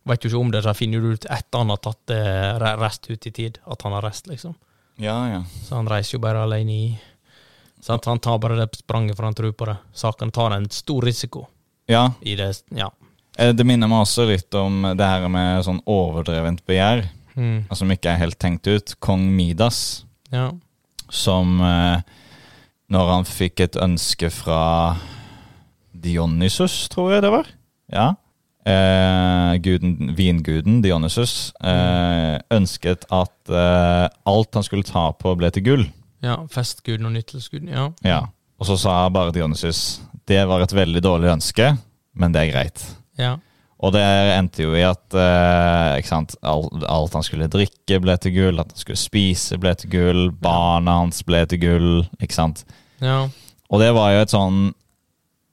[0.09, 3.07] vet jo ikke om det, så finner jo ut etter han har tatt uh, rest
[3.07, 4.57] ut i tid, at han har rest, liksom.
[4.99, 5.45] Ja, ja.
[5.63, 6.89] Så han reiser jo bare alene i
[7.81, 8.05] sant?
[8.05, 9.77] Han tar bare det spranget, for han tror på det.
[9.93, 11.47] Saken tar en stor risiko
[11.89, 12.63] Ja, i det.
[12.75, 12.89] Ja.
[13.37, 17.05] eh, det minner meg også litt om det her med sånn overdrevent begjær,
[17.39, 17.65] Mm.
[17.73, 18.95] som ikke er helt tenkt ut.
[18.99, 20.51] Kong Midas, ja.
[21.09, 22.01] som eh,
[22.89, 24.97] når han fikk et ønske fra
[25.93, 27.47] Dionysus, tror jeg det var.
[27.93, 28.07] Ja.
[28.69, 35.63] Eh, guden, vinguden Dionysus eh, ønsket at eh, alt han skulle ta på, ble til
[35.65, 35.85] gull.
[36.25, 36.37] Ja.
[36.51, 37.69] Festguden og nyttelsesguden.
[37.73, 37.89] Ja.
[38.05, 38.21] Ja.
[38.59, 41.71] Og så sa bare Dionysus det var et veldig dårlig ønske,
[42.13, 42.83] men det er greit.
[43.17, 43.37] ja.
[43.79, 48.33] Og det endte jo i at eh, sant, alt, alt han skulle drikke, ble til
[48.35, 48.59] gull.
[48.59, 50.19] At han skulle spise, ble til gull.
[50.35, 51.93] Barna hans ble til gull.
[52.19, 52.65] ikke sant?
[52.99, 53.21] ja.
[53.69, 54.59] Og det var jo et sånn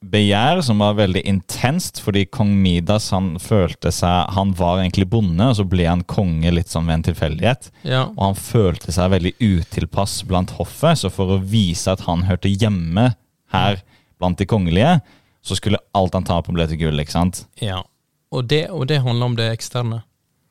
[0.05, 5.49] begjær som var veldig intenst, fordi kong Midas han følte seg Han var egentlig bonde,
[5.49, 7.71] og så ble han konge litt sånn ved en tilfeldighet.
[7.83, 8.07] ja.
[8.15, 12.53] Og han følte seg veldig utilpass blant hoffet, så for å vise at han hørte
[12.53, 13.15] hjemme
[13.55, 13.81] her
[14.21, 14.99] blant de kongelige,
[15.47, 17.47] så skulle alt han tar på, bli til gull, ikke sant?
[17.63, 17.83] ja.
[18.35, 20.01] Og, det, og det handler om det eksterne.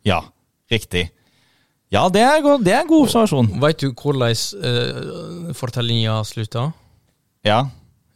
[0.08, 0.22] Ja,
[0.72, 1.10] riktig.
[1.92, 3.50] Ja, det er, god, det er en god observasjon.
[3.62, 4.32] Veit du hvordan
[4.64, 6.70] uh, fortellinga slutta?
[7.46, 7.60] Ja.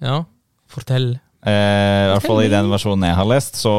[0.02, 0.24] Ja,
[0.72, 1.12] fortell.
[1.46, 3.76] Eh, I hvert fall i den versjonen jeg har lest, så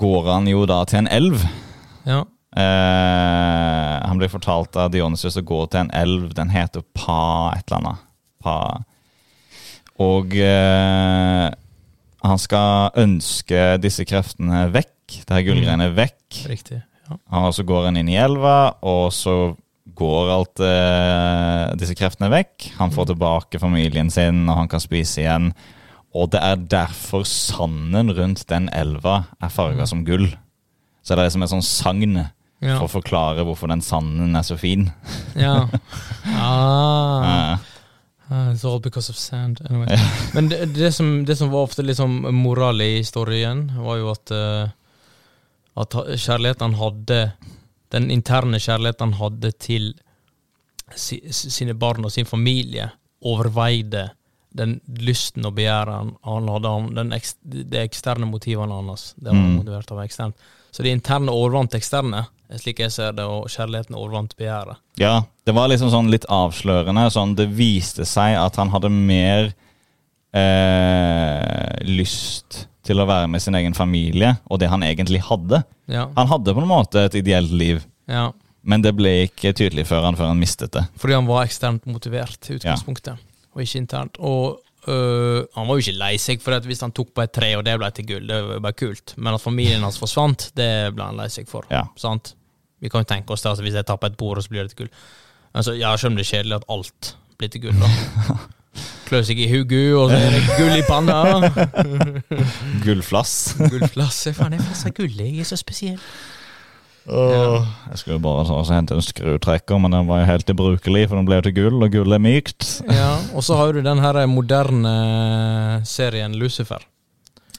[0.00, 1.42] går han jo da til en elv.
[2.08, 2.22] Ja.
[2.52, 6.32] Eh, han blir fortalt av Dionysus å gå til en elv.
[6.36, 8.06] Den heter Pa et eller annet.
[8.42, 8.56] Pa.
[10.02, 11.48] Og eh,
[12.22, 15.20] han skal ønske disse kreftene vekk.
[15.22, 16.42] Det her gullgreiene vekk.
[16.50, 16.82] Riktig.
[17.08, 17.18] Ja.
[17.34, 19.54] Han og så går han inn i elva, og så
[19.98, 22.70] går alt eh, disse kreftene vekk.
[22.78, 25.50] Han får tilbake familien sin, og han kan spise igjen.
[26.12, 30.28] Og det er derfor sanden rundt den elva er farga som gull.
[31.02, 32.16] Så det er som et sånn sagn
[32.62, 32.76] Ja.
[32.78, 34.90] for å forklare hvorfor den sanden er så fin.
[35.34, 35.66] ja.
[36.38, 37.58] Ah,
[38.30, 39.60] ah, it's all because of sand.
[39.68, 39.88] Anyway.
[40.34, 44.30] Men det, det, som, det som var ofte liksom moral i historien, var jo at
[44.30, 44.68] uh,
[45.74, 47.18] At kjærligheten han hadde
[47.92, 49.92] Den interne kjærligheten han hadde til
[50.96, 52.90] si, sine barn og sin familie,
[53.24, 54.10] overveide
[54.52, 59.14] den lysten og begjæret han, hadde, om den ekst, de eksterne motivene hans.
[59.16, 59.54] Det var Mm.
[59.62, 60.34] motivert av eksternt.
[60.72, 62.26] Så det interne overvant eksterne,
[62.60, 64.76] slik jeg ser det, og kjærligheten overvant begjæret.
[64.98, 67.10] ja, det var liksom sånn litt avslørende.
[67.10, 69.52] Sånn, det viste seg at han hadde mer
[70.34, 75.62] eh, lyst til å være med sin egen familie, og det han egentlig hadde.
[75.90, 78.30] Ja, Han hadde på en måte et ideelt liv, ja.
[78.62, 80.84] men det ble ikke tydelig før han, før han mistet det.
[80.98, 83.22] Fordi han var eksternt motivert i utgangspunktet,
[83.54, 84.18] og ikke internt.
[84.18, 87.34] Og øh, han var jo ikke lei seg for at hvis han tok på et
[87.34, 89.14] tre og det ble til gull, det var bare kult.
[89.16, 91.68] Men at familien hans forsvant, det ble han lei seg for.
[91.70, 91.84] Ja.
[92.00, 92.34] Sant?
[92.82, 94.50] Vi kan jo tenke oss det, altså hvis jeg tar på et bord, og så
[94.50, 94.96] blir det til gull.
[95.52, 98.38] Altså, ja, selv om det er kjedelig at alt blir til gull, da.
[99.08, 101.16] Klør seg i hodet, og så er det gull i panna.
[102.84, 103.32] Gullflass.
[103.58, 104.22] Gullflass.
[104.36, 105.26] Faen, jeg passer gullet.
[105.28, 105.98] jeg er så spesiell.
[107.02, 111.08] Åh, Jeg skulle bare så, så hente en skrutrekker, men den var jo helt ubrukelig,
[111.10, 112.68] for den ble jo til gull, og gull er mykt.
[112.86, 114.92] Ja, og så har du den her moderne
[115.88, 116.84] serien Lucifer.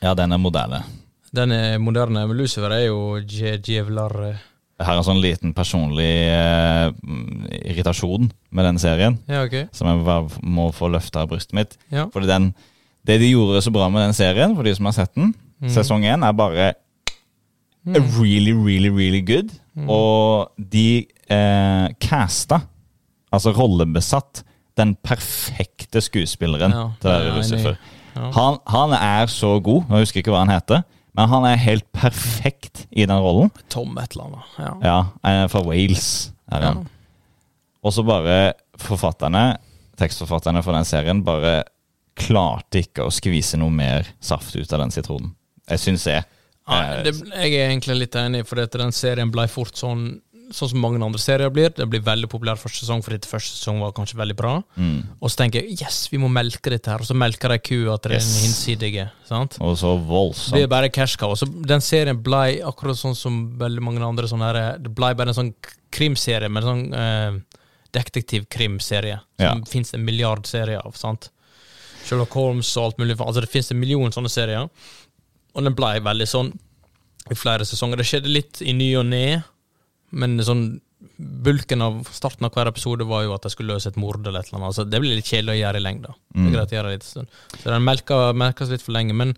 [0.03, 0.83] Ja, den er moderne.
[1.35, 4.41] Den er moderne, men Lucifer er jo dje- djevlar eh,
[4.79, 9.67] Jeg har en sånn liten personlig eh, mm, irritasjon med den serien, Ja, okay.
[9.71, 11.77] som jeg bare må få løfta av brystet mitt.
[11.93, 12.07] Ja.
[12.11, 12.49] Fordi den,
[13.05, 15.33] det de gjorde så bra med den serien, for de som har sett den,
[15.63, 15.69] Mm.
[15.71, 16.73] sesong én, er bare
[17.85, 17.95] Mm.
[18.19, 19.49] really, really, really good.
[19.87, 22.61] Og de eh, casta,
[23.31, 24.43] altså rollebesatt,
[24.77, 27.35] den perfekte skuespilleren Ja, til er.
[27.37, 27.75] Lucifer.
[28.15, 30.83] Han, han er så god, jeg husker ikke hva han heter,
[31.15, 33.51] men han er helt perfekt i den rollen.
[33.69, 34.55] Tom et eller annet.
[34.57, 34.71] Ja.
[34.83, 36.73] Ja, han er fra Wales er Ja.
[36.73, 36.87] han.
[37.83, 39.57] Og så bare forfatterne,
[39.99, 41.63] tekstforfatterne for den serien, bare
[42.15, 45.33] klarte ikke å skvise noe mer saft ut av den sitronen.
[45.69, 46.23] Jeg syns jeg.
[46.67, 50.21] Nei, Eh, det, jeg er egentlig litt enig, for den serien ble fort sånn
[50.53, 51.71] Sånn som mange andre serier blir.
[51.73, 54.51] Det blir veldig populær første sesong, fordi første sesong var kanskje veldig bra.
[54.77, 54.99] mm.
[55.19, 57.97] Og så tenker jeg yes, vi må melke dette her, og så melker de kua
[57.97, 58.43] til den Yes.
[58.45, 59.09] hinsidige.
[59.25, 59.57] sant?
[59.59, 60.61] Og så Det voldsomt.
[60.61, 61.33] er bare cash cow.
[61.33, 65.29] Så den serien ble akkurat sånn som veldig mange andre sånne her, Det ble bare
[65.29, 65.53] en sånn
[65.91, 67.39] krimserie, men en sånn eh,
[67.93, 69.19] detektivkrimserie.
[69.39, 69.53] Som Ja.
[69.65, 70.95] finnes en milliard serier av.
[70.95, 71.29] sant?
[72.05, 73.17] Sherlock Holmes og alt mulig.
[73.17, 74.69] Altså Det finnes en million sånne serier.
[75.55, 76.53] Og den ble veldig sånn
[77.31, 77.97] i flere sesonger.
[77.97, 79.43] Det skjedde litt i ny og ne,
[80.13, 80.63] men sånn
[81.43, 84.39] bulken av starten av hver episode var jo at de skulle løse et mord eller
[84.39, 84.69] et eller annet.
[84.71, 86.13] Altså, det blir litt kjedelig å gjøre i lengda.
[86.31, 86.47] Det Mm.
[86.47, 87.27] er greit å gjøre litt stund.
[87.59, 89.35] Så den melka, melkes litt for lenge, men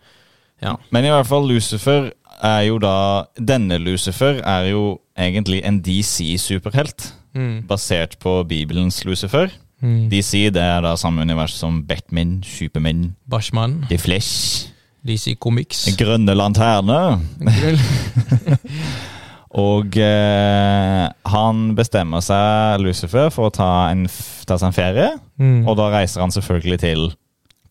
[0.62, 0.76] ja.
[0.92, 2.12] Men i hvert fall Lucifer
[2.42, 7.12] er jo da Denne Lucifer er jo egentlig en DC-superhelt.
[7.36, 7.66] Mm.
[7.68, 9.52] Basert på Bibelens Lucifer.
[9.82, 10.08] Mm.
[10.10, 14.68] DC det er da samme univers som Batman, Superman, Bashman, The Flesh,
[15.06, 15.86] DC Comics.
[15.98, 17.20] Grønne lanterner.
[19.56, 24.04] Og eh, han bestemmer seg, Lucifer, for å ta, en,
[24.48, 25.08] ta seg en ferie.
[25.40, 25.62] Mm.
[25.64, 27.06] Og da reiser han selvfølgelig til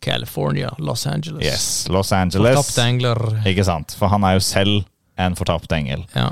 [0.04, 1.44] California, Los Angeles.
[1.44, 2.56] yes, Los Angeles.
[2.56, 3.20] Fortapt engler.
[3.48, 3.94] Ikke sant?
[3.98, 4.82] For han er jo selv
[5.20, 6.06] en fortapt engel.
[6.16, 6.30] Ja.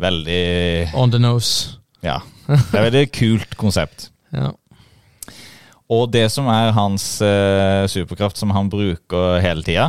[0.00, 1.78] Veldig On the nose.
[2.04, 2.20] Ja.
[2.46, 4.08] Det er et veldig kult konsept.
[4.30, 4.52] Ja.
[5.90, 9.88] Og det som er hans eh, superkraft, som han bruker hele tida,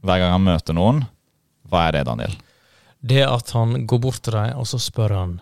[0.00, 1.02] hver gang han møter noen,
[1.68, 2.32] hva er det, Daniel?
[3.02, 5.38] Det at han går bort til deg, og så spør han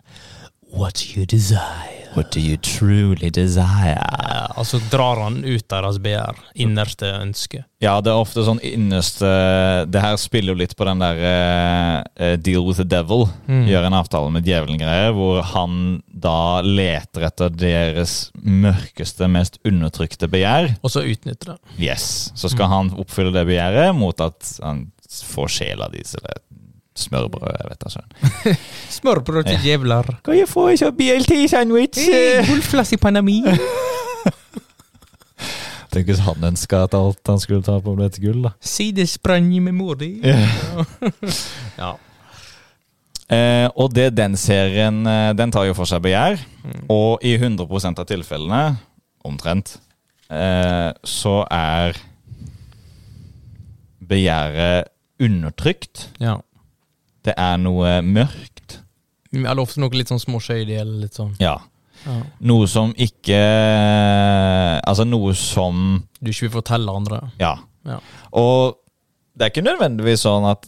[0.71, 2.01] What do you desire?
[2.15, 3.99] What do you truly desire?
[3.99, 6.39] Ja, altså drar han ut deres begjær.
[6.59, 7.63] Innerste ønske.
[7.83, 9.29] Ja, det er ofte sånn innerste
[9.91, 13.27] Det her spiller jo litt på den der eh, eh, deal with the devil.
[13.47, 13.65] Mm.
[13.71, 20.73] Gjør en avtale med djevelen-greier, hvor han da leter etter deres mørkeste, mest undertrykte begjær.
[20.83, 21.59] Og så utnytter det.
[21.79, 22.31] Yes.
[22.39, 26.39] Så skal han oppfylle det begjæret mot at han får sjela deres, eller
[27.01, 28.57] smørbrød, jeg vet ikke.
[28.99, 30.11] Smørbrød til djevler.
[30.25, 32.05] Kan jeg få en BLT-sandwich?
[32.49, 33.43] Gullflass i Panami.
[35.91, 38.53] Tenk hvis han ønska at alt han skulle ta på, ble til gull, da.
[38.63, 40.13] Sidesprang med mor di.
[41.81, 41.97] Ja.
[43.31, 46.41] Eh, og det den serien eh, Den tar jo for seg begjær.
[46.65, 46.85] Mm.
[46.91, 48.63] Og i 100 av tilfellene,
[49.27, 49.77] omtrent,
[50.31, 51.99] eh, så er
[54.11, 56.09] begjæret undertrykt.
[56.21, 56.39] ja.
[57.27, 58.79] Det er noe mørkt.
[59.33, 61.35] Eller ofte noe litt sånn småskøydig eller litt sånn.
[61.43, 61.59] Ja.
[62.07, 62.15] Ja.
[62.49, 63.37] Noe som ikke
[64.89, 67.19] Altså noe som Du ikke vil fortelle andre.
[67.41, 67.59] Ja.
[67.89, 67.99] Ja.
[68.37, 68.79] Og
[69.37, 70.65] det er ikke nødvendigvis sånn at,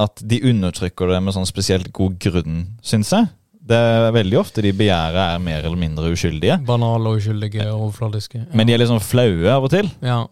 [0.00, 3.28] at de undertrykker det med sånn spesielt god grunn, syns jeg.
[3.62, 6.56] Det er veldig ofte de begjæret er mer eller mindre uskyldige.
[6.66, 8.40] Banale og uskyldige og overfladiske.
[8.44, 8.48] Ja.
[8.56, 9.90] Men de er litt sånn flaue av og til.
[10.04, 10.22] ja.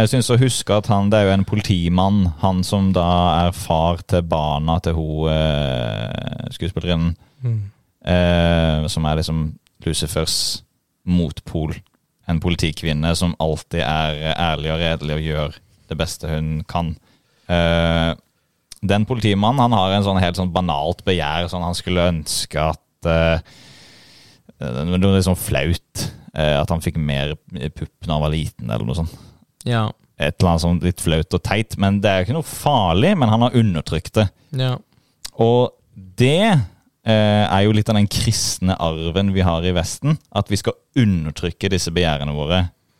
[0.00, 3.04] Jeg syns å huske at han det er jo en politimann, han som da
[3.46, 7.70] er far til barna til hun eh, skuespillerinnen, Mm.
[8.04, 9.38] eh, som er liksom
[9.86, 10.62] Lucifers
[11.08, 11.72] motpol.
[12.28, 15.54] En politikvinne som alltid er ærlig og redelig og gjør
[15.88, 16.90] det beste hun kan.
[17.48, 18.12] Eh,
[18.84, 23.08] den politimannen han har en sånn helt sånn banalt begjær, sånn han skulle ønske at
[23.08, 23.40] eh,
[24.60, 27.34] Det var litt sånn flaut eh, at han fikk mer
[27.72, 29.16] pupp når han var liten, eller noe sånt
[29.68, 29.90] Ja.
[30.18, 33.14] et eller annet sånn litt flaut og teit, men det er jo ikke noe farlig,
[33.18, 34.28] men han har undertrykt det.
[34.56, 34.76] ja.
[35.40, 35.72] Og
[36.20, 40.56] det eh, er jo litt av den kristne arven vi har i Vesten, at vi
[40.60, 42.58] skal undertrykke disse begjærene våre,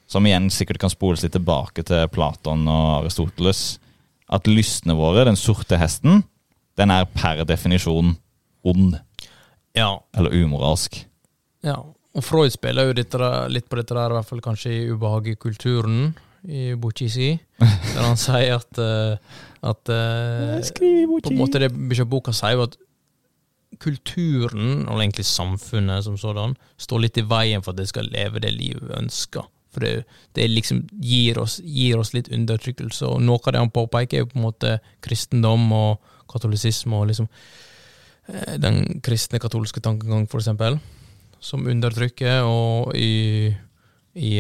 [0.09, 3.79] som igjen sikkert kan spoles litt tilbake til Platon og Aristoteles.
[4.31, 6.23] At lystene våre, den sorte hesten,
[6.79, 8.17] den er per definisjon
[8.65, 8.97] ond,
[9.77, 9.99] Ja.
[10.17, 11.05] eller umoralsk.
[11.63, 11.77] ja.
[12.13, 15.37] Og Freud spiller jo litt på dette der, i hvert fall kanskje i Ubehag i
[15.39, 16.17] kulturen,
[16.49, 19.17] i boka der han sier at, eh,
[19.63, 21.73] at eh, på en måte det
[22.09, 22.79] boka sier jo at
[23.81, 28.43] kulturen, og egentlig samfunnet som sådan, står litt i veien for at det skal leve
[28.43, 29.47] det livet vi ønsker.
[29.71, 33.73] For det, det liksom gir oss, gir oss litt undertrykkelse, og noe av det han
[33.73, 34.73] påpeker, er jo på en måte
[35.05, 40.81] kristendom og katolisisme og liksom eh, den kristne katolske tankegang, for eksempel,
[41.41, 43.55] som undertrykker, og i,
[44.19, 44.35] i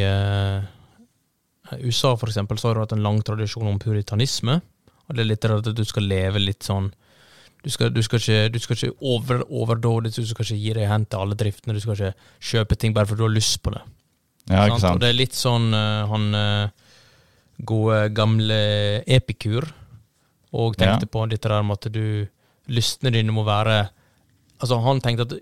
[1.79, 4.61] USA, for eksempel, så har du hatt en lang tradisjon om puritanisme.
[5.07, 6.93] Og det er litt rart at du skal leve litt sånn
[7.61, 10.87] Du skal, du skal ikke, du skal ikke over, overdådig, du skal ikke gi deg
[10.89, 13.75] hen til alle driftene, du skal ikke kjøpe ting bare fordi du har lyst på
[13.75, 13.83] det.
[14.49, 14.97] Ja, ikke sant?
[14.97, 16.95] Og det er litt sånn uh, han uh,
[17.69, 18.57] gode, gamle
[19.05, 19.69] Epikur
[20.57, 22.27] og tenkte på dette der med at du
[22.71, 23.77] Lystene dine må være
[24.61, 25.37] Altså, han tenkte at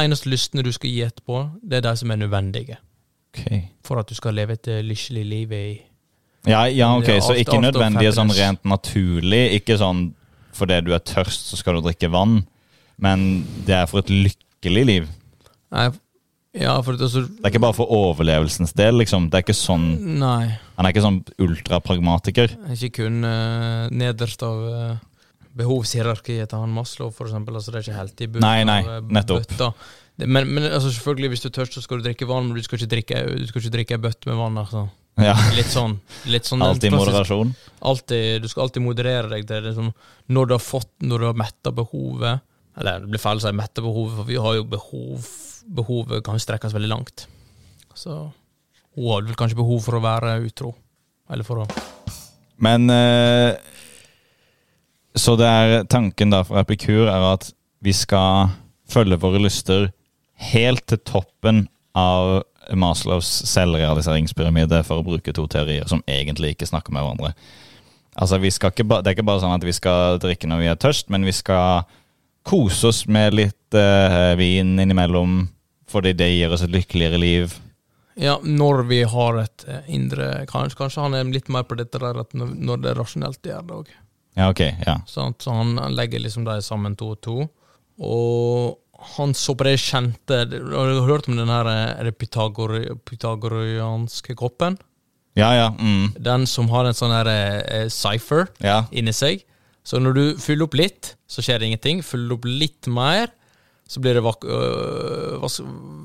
[0.00, 2.76] eneste lystene du skal gi etterpå, det er de som er nødvendige
[3.34, 3.70] Ok.
[3.84, 5.64] for at du skal leve et eh, lykkelig liv i
[6.46, 9.46] Ja, ja, ok, så ikke nødvendig sånn rent naturlig.
[9.60, 10.10] Ikke sånn
[10.54, 12.42] fordi du er tørst, så skal du drikke vann.
[13.00, 15.08] Men det er for et lykkelig liv.
[15.74, 15.88] Nei,
[16.54, 19.26] ja, for at altså Det er ikke bare for overlevelsens del, liksom.
[19.30, 19.88] Det er ikke sånn,
[20.20, 22.54] Nei, Han er ikke sånn ultrapragmatiker.
[22.76, 24.94] ikke kun uh, nederst av uh,
[25.58, 27.58] behovshierarkiet til han Maslow, for eksempel.
[27.58, 29.48] Altså, det er ikke helt i bunnen Nei, nei, av uh, nettopp.
[29.50, 29.72] bøtta.
[30.14, 32.58] Det, men men altså, selvfølgelig, hvis du er tørst, så skal du drikke vann, men
[32.58, 34.58] du skal ikke drikke, du skal ikke drikke ei bøtte med vann.
[34.62, 34.86] Altså.
[35.22, 35.34] Ja.
[35.54, 35.96] Litt sånn,
[36.26, 37.52] litt sånn alltid moderasjon.
[37.86, 39.92] alltid, Du skal alltid moderere deg det liksom,
[40.34, 42.42] når du har fått, når du har metta behovet
[42.80, 45.28] Eller det blir feil å si metta behovet, for vi har jo behov
[45.64, 47.22] Behovet kan strekkes veldig langt.
[47.96, 48.10] Så
[48.98, 50.74] hun hadde vel kanskje behov for å være utro.
[51.32, 51.68] Eller for å
[52.60, 53.54] Men eh,
[55.16, 57.48] Så det er tanken da for Epikur er at
[57.80, 58.52] vi skal
[58.90, 59.88] følge våre lyster
[60.36, 62.42] helt til toppen av
[62.74, 67.34] Maslows selvrealiseringspyramide, for å bruke to teorier som egentlig ikke snakker med hverandre.
[68.14, 71.10] Altså, ikke Det er ikke bare sånn at vi skal drikke når vi er tørst,
[71.10, 71.84] men vi skal
[72.46, 75.48] kose oss med litt uh, vin innimellom,
[75.90, 77.54] fordi det gir oss et lykkeligere liv.
[78.14, 81.98] Ja, når vi har et eh, indre Kanskje, kanskje han er litt mer på dette
[81.98, 83.90] der at når, det er rasjonelt, gjør det òg.
[84.38, 85.00] Ja, okay, Ja.
[85.06, 87.48] Så han, han legger liksom de sammen to og to.
[87.98, 88.78] Og
[89.16, 92.86] han så på det kjente Har du hørt om den her eh, er det pythagori,
[93.06, 94.78] pythagorianske koppen?
[95.36, 95.68] Ja, ja.
[95.78, 96.12] Mm.
[96.22, 98.84] Den som har en sånn her eh, cypher Ja.
[98.94, 99.42] inni seg.
[99.84, 102.02] Så når du fyller opp litt, så skjer det ingenting.
[102.06, 103.32] Fyller opp litt mer,
[103.86, 106.00] så blir det vak øh, hva sånn-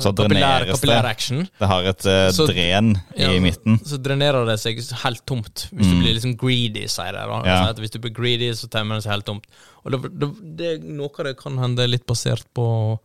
[0.00, 0.74] Så kapillær, dreneres det.
[0.74, 1.42] kapillær action.
[1.60, 3.78] Det har et eh, Så- dren Ja, i midten.
[3.84, 6.00] Så drenerer det seg helt tomt, hvis du Mm.
[6.02, 7.18] blir liksom greedy, sier de.
[7.18, 7.66] Ja.
[7.68, 9.44] Altså hvis du blir greedy, så temmer det seg helt tomt.
[9.84, 12.98] Og det, det, det, Noe av det kan hende litt basert på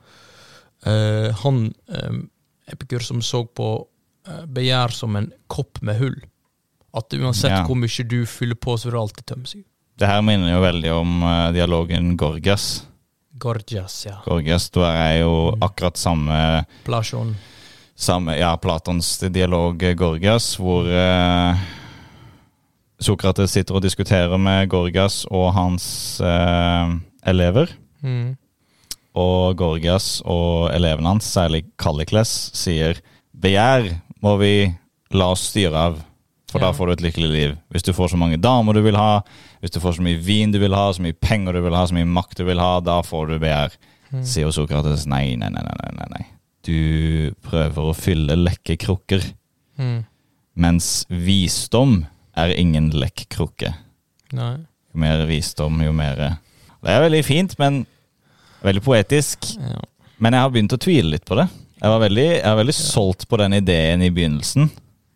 [0.85, 2.21] eh, han uh,
[2.71, 3.87] Epikur som så på
[4.27, 6.15] eh, begjær som en kopp med hull.
[6.93, 7.65] At uansett Ja.
[7.67, 9.63] hvor mye du fyller på, så vil det alltid tømme seg.
[9.97, 11.21] Det her minner jo veldig om
[11.53, 12.85] dialogen Gorgias.
[13.37, 14.19] Gorgias, ja.
[14.25, 15.63] Gorgias, da er jo Mm.
[15.65, 17.35] akkurat samme, Plasjon.
[17.95, 21.57] samme Ja, Platons dialog eh, Gorgias, hvor eh,
[22.99, 26.95] Sokrates sitter og diskuterer med Gorgias og hans eh,
[27.27, 27.69] elever.
[28.01, 28.37] Mm.
[29.15, 32.99] Og Gorgias og elevene hans, særlig Kallikles, sier
[33.35, 33.89] begjær
[34.23, 34.53] må vi
[35.15, 35.99] la oss styre av,
[36.55, 36.69] for Ja.
[36.69, 37.57] da får du et lykkelig liv.
[37.73, 39.21] Hvis du får så mange damer du vil ha,
[39.61, 41.83] hvis du får så mye vin du vil ha, så mye penger du vil ha,
[41.85, 43.75] så mye makt du vil ha, da får du begjær.
[44.13, 44.23] Mm.
[44.23, 46.25] Sier Sokrates nei, nei, nei, nei, nei, nei.
[46.65, 49.25] Du prøver å fylle lekkekrukker,
[49.77, 50.05] Mm.
[50.55, 52.05] mens visdom
[52.37, 53.73] er ingen lekkekrukke.
[54.33, 54.55] Nei.
[54.93, 56.15] Jo mer visdom, jo mer
[56.85, 57.85] Det er veldig fint, men
[58.63, 59.55] veldig poetisk.
[59.59, 59.81] Ja.
[60.19, 61.49] Men jeg har begynt å tvile litt på det.
[61.81, 64.69] Jeg var veldig, jeg var veldig solgt på den ideen i begynnelsen.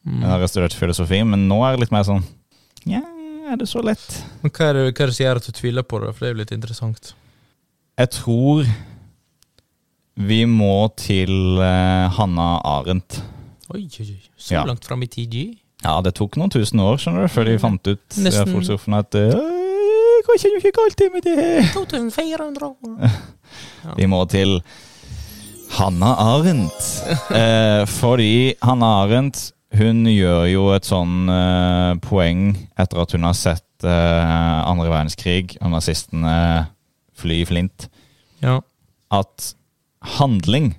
[0.07, 0.21] Mm.
[0.23, 2.23] Jeg har studert filosofi, men nå er det litt mer sånn
[2.87, 3.01] Ja,
[3.51, 4.05] er det så lett?
[4.41, 6.13] Men hva er, det, hva er det som gjør at du tviler på det?
[6.15, 7.11] For det er jo litt interessant.
[7.99, 8.69] Jeg tror
[10.19, 13.21] vi må til uh, Hanna Arendt.
[13.73, 14.19] Oi, oi, oi.
[14.39, 14.63] Så Ja.
[14.67, 15.35] langt fram i tid?
[15.83, 18.23] Ja, det tok noen tusen år skjønner du, før de fant ut Mm.
[18.25, 18.39] Nesten.
[18.39, 21.63] ja, filosofen, at eh, Jeg kjenner jo ikke galt med det.
[21.75, 23.19] 2400 år.
[23.99, 24.61] Vi må til
[25.77, 26.81] Hanna Arendt.
[27.39, 33.35] Eh, fordi Hanna Arendt hun gjør jo et sånn uh, poeng etter at hun har
[33.37, 36.67] sett uh, andre verdenskrig og nazistene
[37.19, 37.89] fly i flint,
[38.41, 38.61] Ja.
[39.11, 39.53] at
[40.17, 40.73] handling,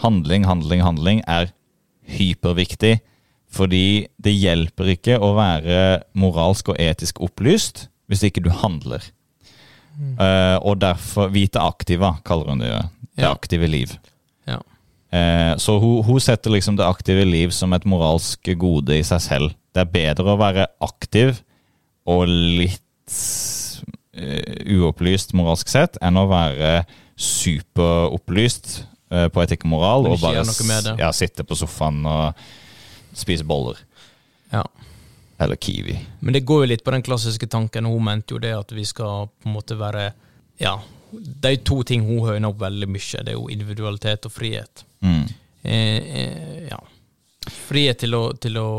[0.00, 1.52] handling, handling, handling er
[2.08, 2.98] hyperviktig.
[3.56, 9.04] Fordi det hjelper ikke å være moralsk og etisk opplyst hvis ikke du handler.
[9.96, 12.72] Eh, og derfor Vite aktiva, kaller hun det.
[13.16, 13.30] Det Ja.
[13.32, 13.94] aktive liv.
[14.46, 14.58] Ja.
[15.16, 19.22] Eh, så hun, hun setter liksom det aktive liv som et moralsk gode i seg
[19.22, 19.54] selv.
[19.74, 21.40] Det er bedre å være aktiv
[22.06, 23.16] og litt
[24.16, 26.78] eh, uopplyst moralsk sett, enn å være
[27.16, 28.72] superopplyst
[29.12, 30.44] eh, på etikk og moral og bare
[31.00, 32.46] ja, sitte på sofaen og
[33.16, 33.80] spise boller.
[34.52, 34.64] Ja.
[35.40, 35.96] Eller Kiwi.
[36.24, 37.88] Men det går jo litt på den klassiske tanken.
[37.88, 40.10] Hun mente jo det at vi skal på en måte være
[40.56, 40.78] Ja,
[41.50, 43.22] er to ting hun høyner opp veldig mye.
[43.24, 44.84] Det er jo individualitet og frihet.
[45.04, 45.24] Mm.
[45.62, 46.80] Eh, eh, ja.
[47.46, 48.70] Frihet til å, til å,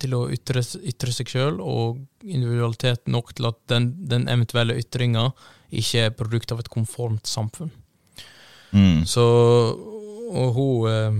[0.00, 5.28] til å ytre, ytre seg sjøl, og individualitet nok til at den, den eventuelle ytringa
[5.76, 7.72] ikke er produkt av et konformt samfunn.
[8.72, 9.04] Mm.
[9.08, 9.24] Så
[10.26, 11.18] Og hun eh,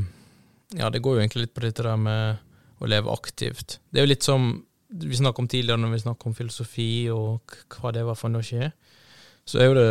[0.80, 2.42] Ja, det går jo egentlig litt på dette der med
[2.82, 3.78] å leve aktivt.
[3.88, 4.48] Det er jo litt som
[4.88, 8.44] vi snakket om tidligere når vi snakket om filosofi og hva det var for noe
[8.44, 8.70] skje.
[9.46, 9.88] Så er jo det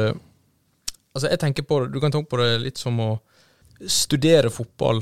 [1.15, 3.19] Altså, jeg tenker på det Du kan tenke på det litt som å
[3.87, 5.01] studere fotball.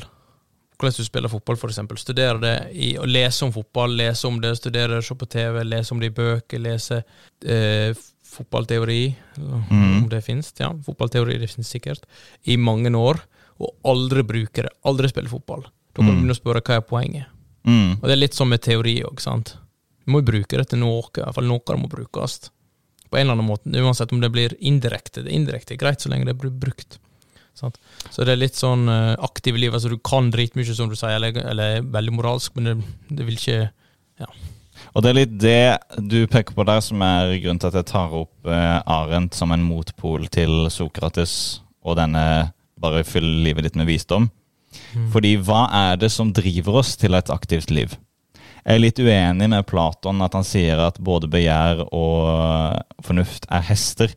[0.77, 1.97] Hvordan du spiller fotball, eksempel.
[2.01, 5.93] Studere det i, å lese om fotball, lese om det, studere, se på TV, lese
[5.93, 7.03] om det i bøker, lese
[7.45, 7.93] eh,
[8.25, 10.03] fotballteori, Mhm.
[10.03, 10.51] om det finnes.
[10.57, 12.03] Ja, fotballteori det finnes sikkert.
[12.45, 13.21] I mange år,
[13.59, 14.69] og aldri bruke det.
[14.85, 15.61] Aldri spille fotball.
[15.93, 16.21] Da kan du Mhm.
[16.23, 17.25] begynne å spørre hva er poenget.
[17.65, 17.93] Mm.
[18.01, 19.55] Og det er litt sånn med teori òg, sant.
[20.05, 22.49] Du må jo bruke det til noe, i hvert fall noe må brukes.
[23.13, 25.21] På en eller annen måte, uansett om det blir indirekte.
[25.27, 26.97] Det indirekte er greit så lenge det blir brukt.
[27.53, 27.77] Sant?
[28.09, 29.73] Så det er litt sånn uh, aktiv liv.
[29.73, 32.75] Altså du kan dritmye, som du sier, eller, eller er veldig moralsk, men det,
[33.13, 33.61] det vil ikke
[34.23, 34.31] Ja.
[34.93, 37.89] Og det er litt det du peker på der som er grunnen til at jeg
[37.93, 41.35] tar opp uh, Arendt som en motpol til Sokrates
[41.85, 42.25] og denne
[42.81, 44.27] bare fyll livet ditt med visdom.
[44.93, 45.07] Mm.
[45.13, 47.93] Fordi hva er det som driver oss til et aktivt liv?
[48.63, 53.65] Jeg er litt uenig med Platon at han sier at både begjær og fornuft er
[53.67, 54.13] hester.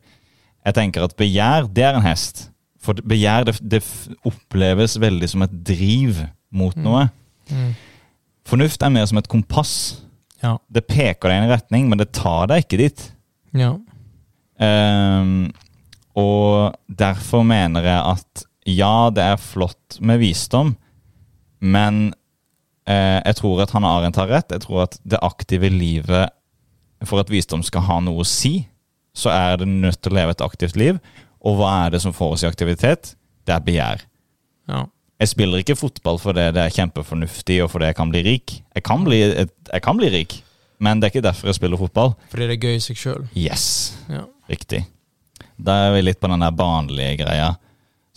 [0.67, 2.45] Jeg tenker at begjær, det er en hest.
[2.79, 3.81] For begjær det, det
[4.27, 6.21] oppleves veldig som et driv
[6.55, 6.83] mot Mm.
[6.85, 7.09] noe.
[7.51, 7.73] Mm.
[8.47, 9.73] Fornuft er mer som et kompass.
[10.43, 10.57] Ja.
[10.71, 13.11] Det peker deg i en retning, men det tar deg ikke dit.
[13.53, 13.73] ja.
[14.59, 15.51] Um,
[16.17, 20.71] og derfor mener jeg at ja, det er flott med visdom,
[21.61, 22.15] men eh,
[22.87, 24.51] jeg tror at Hanne Arendt har rett.
[24.53, 26.29] Jeg tror at det aktive livet
[27.05, 28.65] For at visdom skal ha noe å si,
[29.13, 30.97] så er det nødt til å leve et aktivt liv.
[31.45, 33.11] Og hva er det som får oss i aktivitet?
[33.45, 34.05] Det er begjær.
[34.71, 34.85] ja.
[35.17, 38.51] Jeg spiller ikke fotball fordi det er kjempefornuftig og fordi jeg kan bli rik.
[38.77, 40.35] Jeg kan bli, jeg kan bli rik,
[40.77, 42.11] men det er ikke derfor jeg spiller fotball.
[42.29, 43.23] Fordi det er gøy i seg sjøl.
[43.33, 43.63] Yes.
[44.13, 44.27] Ja.
[44.45, 44.83] Riktig.
[45.57, 47.55] Da er vi litt på den der barnlige greia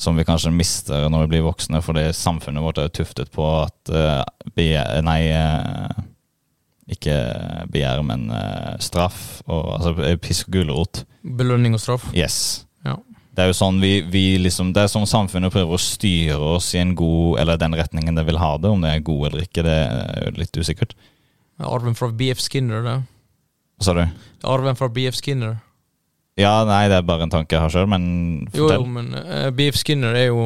[0.00, 3.44] som vi kanskje mister når vi blir voksne, fordi samfunnet vårt er jo tuftet på
[3.60, 4.22] at uh,
[4.56, 6.00] begjær, Nei, uh,
[6.90, 7.16] ikke
[7.70, 9.42] begjær, men uh, straff.
[9.46, 11.04] Og, altså eh, pisk og gulrot.
[11.22, 12.08] Belønning og straff.
[12.16, 12.64] Yes.
[12.86, 12.96] Ja.
[13.36, 16.72] Det er jo sånn vi, vi liksom, det er sånn samfunnet prøver å styre oss
[16.74, 18.72] i en god, eller den retningen det vil ha det.
[18.72, 20.96] Om det er god eller ikke, det er jo litt usikkert.
[21.60, 23.00] Arven fra BF Skinner, det.
[23.76, 24.06] Hva sa du?
[24.48, 25.60] Arven fra BF Skinner.
[26.40, 28.04] Ja, nei, det er bare en tanke jeg har sjøl, men
[28.54, 28.84] fortell.
[28.84, 30.44] jo, men uh, BF Skinner er jo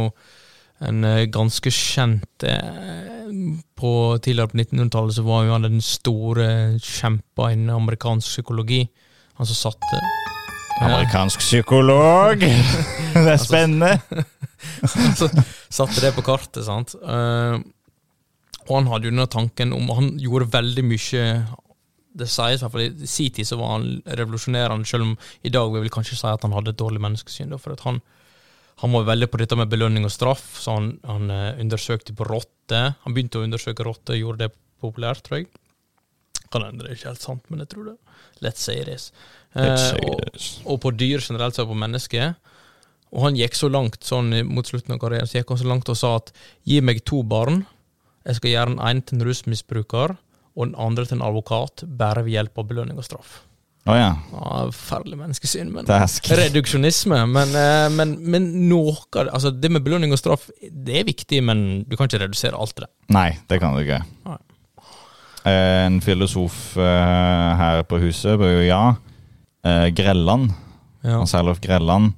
[0.85, 3.31] en uh, ganske kjent uh,
[3.79, 3.93] På
[4.23, 6.49] Tidligere på 1900-tallet så var jo han den store
[6.83, 8.85] kjempa innen amerikansk psykologi.
[9.39, 10.03] Han som satte
[10.83, 12.43] Amerikansk psykolog!
[13.15, 13.99] det er spennende!
[15.15, 15.29] Som
[15.69, 16.95] satte det på kartet, sant.
[18.65, 21.27] Og han hadde jo denne tanken om Han gjorde veldig mye
[22.15, 25.51] Det sies i hvert fall i sin tid så var han revolusjonerende, selv om i
[25.51, 27.51] dag vi vil kanskje si at han hadde et dårlig menneskesyn.
[27.51, 27.99] Da, for at han,
[28.85, 32.29] han var veldig på dette med belønning og straff, så han, han eh, undersøkte på
[32.29, 32.95] rotter.
[33.03, 34.55] Han begynte å undersøke rotter, gjorde det
[34.85, 35.51] populært, tror jeg.
[36.55, 37.97] Kan hende det er ikke helt sant, men jeg tror det.
[38.45, 39.11] Let's say it is.
[39.55, 40.49] Let's Eh, say og, this.
[40.67, 42.35] og på dyr generelt, så på mennesker.
[43.15, 45.91] Og han gikk så langt sånn mot slutten av karrieren så gikk han så langt
[45.93, 46.33] og sa at
[46.67, 47.61] gi meg to barn,
[48.27, 50.15] jeg skal gjøre den ene til en rusmisbruker
[50.57, 53.41] og den andre til en advokat, bare ved hjelp av belønning og straff.
[53.85, 54.13] Å ja.
[54.33, 55.85] Ja, Forferdelig menneskesyn, men.
[55.85, 58.95] Reduksjonisme, men, eh, men, men noe
[59.27, 62.73] Altså, det med belønning og straff, det er viktig, men du kan ikke redusere alt
[62.79, 62.93] til det.
[63.13, 64.01] Nei, det kan du ikke.
[64.25, 64.39] Nei.
[65.45, 68.83] Eh, En filosof eh, her på huset, bør jo ja,
[69.97, 70.53] Grelland,
[71.05, 71.19] Ja.
[71.19, 72.15] Hans Herlof Grelland,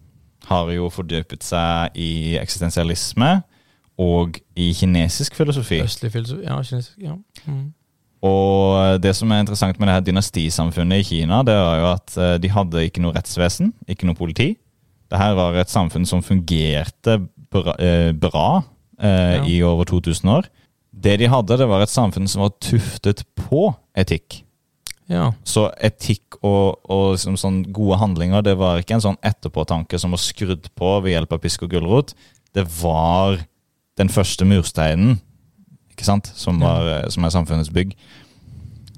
[0.47, 3.41] har jo fordypet seg i eksistensialisme
[3.99, 5.81] og i kinesisk filosofi.
[5.83, 6.95] Østlig filosofi Ja, kinesisk.
[7.03, 7.17] Ja.
[7.47, 7.73] Mm.
[8.25, 12.17] Og det som er interessant med det her dynastisamfunnet i Kina, det var jo at
[12.17, 14.55] eh, de hadde ikke noe rettsvesen, ikke noe politi.
[15.11, 17.19] Det her var et samfunn som fungerte
[17.53, 18.63] bra, eh, bra
[18.99, 19.45] eh, Ja.
[19.45, 20.49] i over 2000 år.
[20.97, 24.43] Det de hadde, det var et samfunn som var tuftet på etikk.
[25.13, 25.33] ja.
[25.45, 30.11] Så etikk og, og liksom sånn gode handlinger, det var ikke en sånn etterpåtanke som
[30.17, 32.15] var skrudd på ved hjelp av pisk og gulrot.
[32.57, 33.45] Det var
[34.01, 35.21] den første mursteinen,
[35.97, 37.97] ikke sant, som, var, eh, som er samfunnets bygg.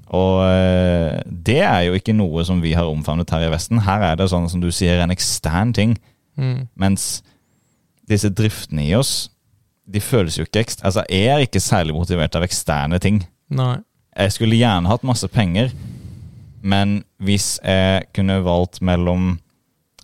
[0.09, 3.83] Og eh, det er jo ikke noe som vi har omfavnet her i Vesten.
[3.85, 5.95] Her er det sånn som du sier, en ekstern ting.
[6.39, 6.67] Mm.
[6.79, 7.21] Mens
[8.09, 9.29] disse driftene i oss,
[9.89, 10.83] de føles jo ikke ekst...
[10.85, 13.23] Altså, jeg er ikke særlig motivert av eksterne ting.
[13.53, 13.79] Nei.
[14.17, 15.71] Jeg skulle gjerne hatt masse penger,
[16.61, 19.37] men hvis jeg kunne valgt mellom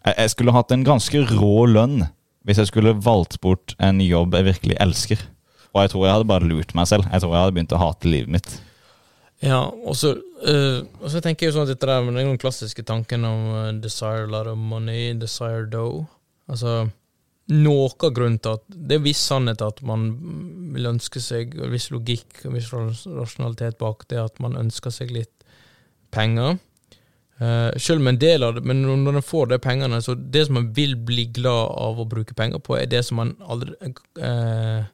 [0.06, 2.06] Jeg jeg skulle hatt en ganske rå lønn
[2.46, 5.22] hvis jeg skulle valgt bort en jobb jeg virkelig elsker.
[5.76, 7.06] Og jeg tror jeg hadde bare lurt meg selv.
[7.12, 8.54] Jeg tror jeg hadde begynt å hate livet mitt.
[9.44, 10.16] Ja, og så
[10.46, 14.26] så tenker jeg jo sånn at dette der med den klassiske tanken om uh, desire
[14.26, 16.06] a lot of money, desire dough.
[16.52, 16.86] Altså,
[17.50, 20.08] noe av grunnen til at Det er viss sannhet at man
[20.76, 25.14] vil ønske seg, og viss logikk og viss rasjonalitet bak det at man ønsker seg
[25.14, 25.34] litt
[26.14, 26.58] penger.
[27.36, 30.46] Uh, selv om en del av det, men når en får de pengene, så det
[30.48, 33.76] som man vil bli glad av å bruke penger på, er det som man aldri
[33.84, 34.86] eh,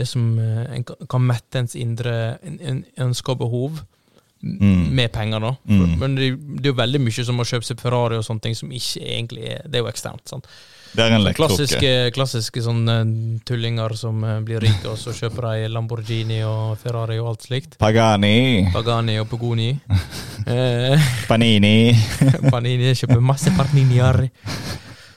[0.00, 2.38] Det som eh, en kan- mette ens indre
[2.98, 3.82] ønsker og behov
[4.42, 4.86] Mm.
[4.96, 5.50] med penger, da.
[5.68, 5.98] Mm.
[6.00, 6.26] Men det,
[6.56, 9.02] det er jo veldig mye som å kjøpe seg Ferrari og sånne ting som ikke
[9.04, 10.22] egentlig er Det er jo eksternt.
[10.32, 10.46] sant?
[10.96, 12.94] Det er en Så klassiske, klassiske sånne
[13.44, 17.76] tullinger som eh, blir rike, og så kjøper de Lamborghini og Ferrari og alt slikt.
[17.78, 19.74] Pagani, Pagani og Pogoni.
[20.48, 20.96] Eh,
[21.28, 21.92] Panini
[22.50, 24.22] Panini kjøper masse Paninier.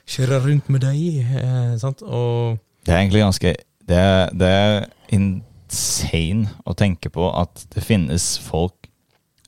[0.05, 1.23] Kjører rundt med dem.
[1.31, 2.03] Eh, sant?
[2.03, 3.55] Og Det er egentlig ganske
[3.87, 4.03] Det
[4.39, 8.89] det er insane å tenke på at det finnes folk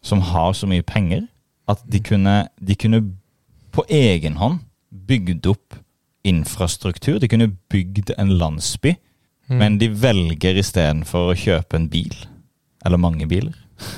[0.05, 1.25] som har så mye penger
[1.67, 3.01] at de kunne, de kunne
[3.73, 4.59] på egen hånd
[4.91, 5.79] bygd opp
[6.25, 7.19] infrastruktur.
[7.19, 8.95] De kunne bygd en landsby,
[9.45, 9.57] Mm.
[9.59, 12.15] men de velger istedenfor å kjøpe en bil.
[12.85, 13.53] Eller mange biler.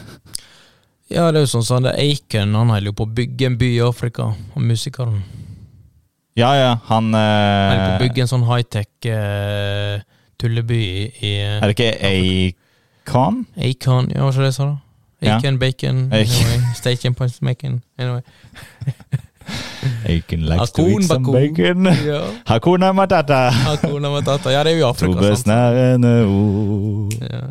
[1.08, 3.68] Ja, det er jo sånn som Aiken, han holder jo på å bygge en by
[3.78, 5.22] i Afrika, og musikeren.
[6.36, 10.02] Ja, ja, han Han holder på å eh, bygge en sånn high-tech eh,
[10.40, 10.82] tulleby
[11.22, 11.94] i, Er det ikke
[13.08, 13.46] Acon?
[13.58, 14.76] Acon, ja, hva var det jeg sa da?
[15.22, 15.40] Ja.
[15.58, 16.60] Bacon, anyway.
[16.76, 18.22] Station points making, anyway.
[20.06, 21.34] Acon likes to eat some bakon.
[21.34, 21.86] bacon.
[22.06, 22.22] Ja,
[22.52, 23.50] Hakuna matata.
[23.52, 24.50] Hakuna Matata.
[24.52, 25.22] Ja, det er jo Afrika, sant?
[25.26, 27.14] besnærende ord.
[27.22, 27.42] Ja.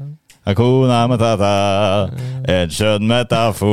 [0.47, 2.09] Hakuna matata.
[2.49, 3.66] En skjønn metafor.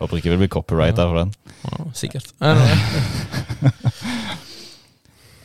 [0.00, 1.32] Håper ikke vi blir copyrighta for den.
[1.64, 2.26] Ja, sikkert.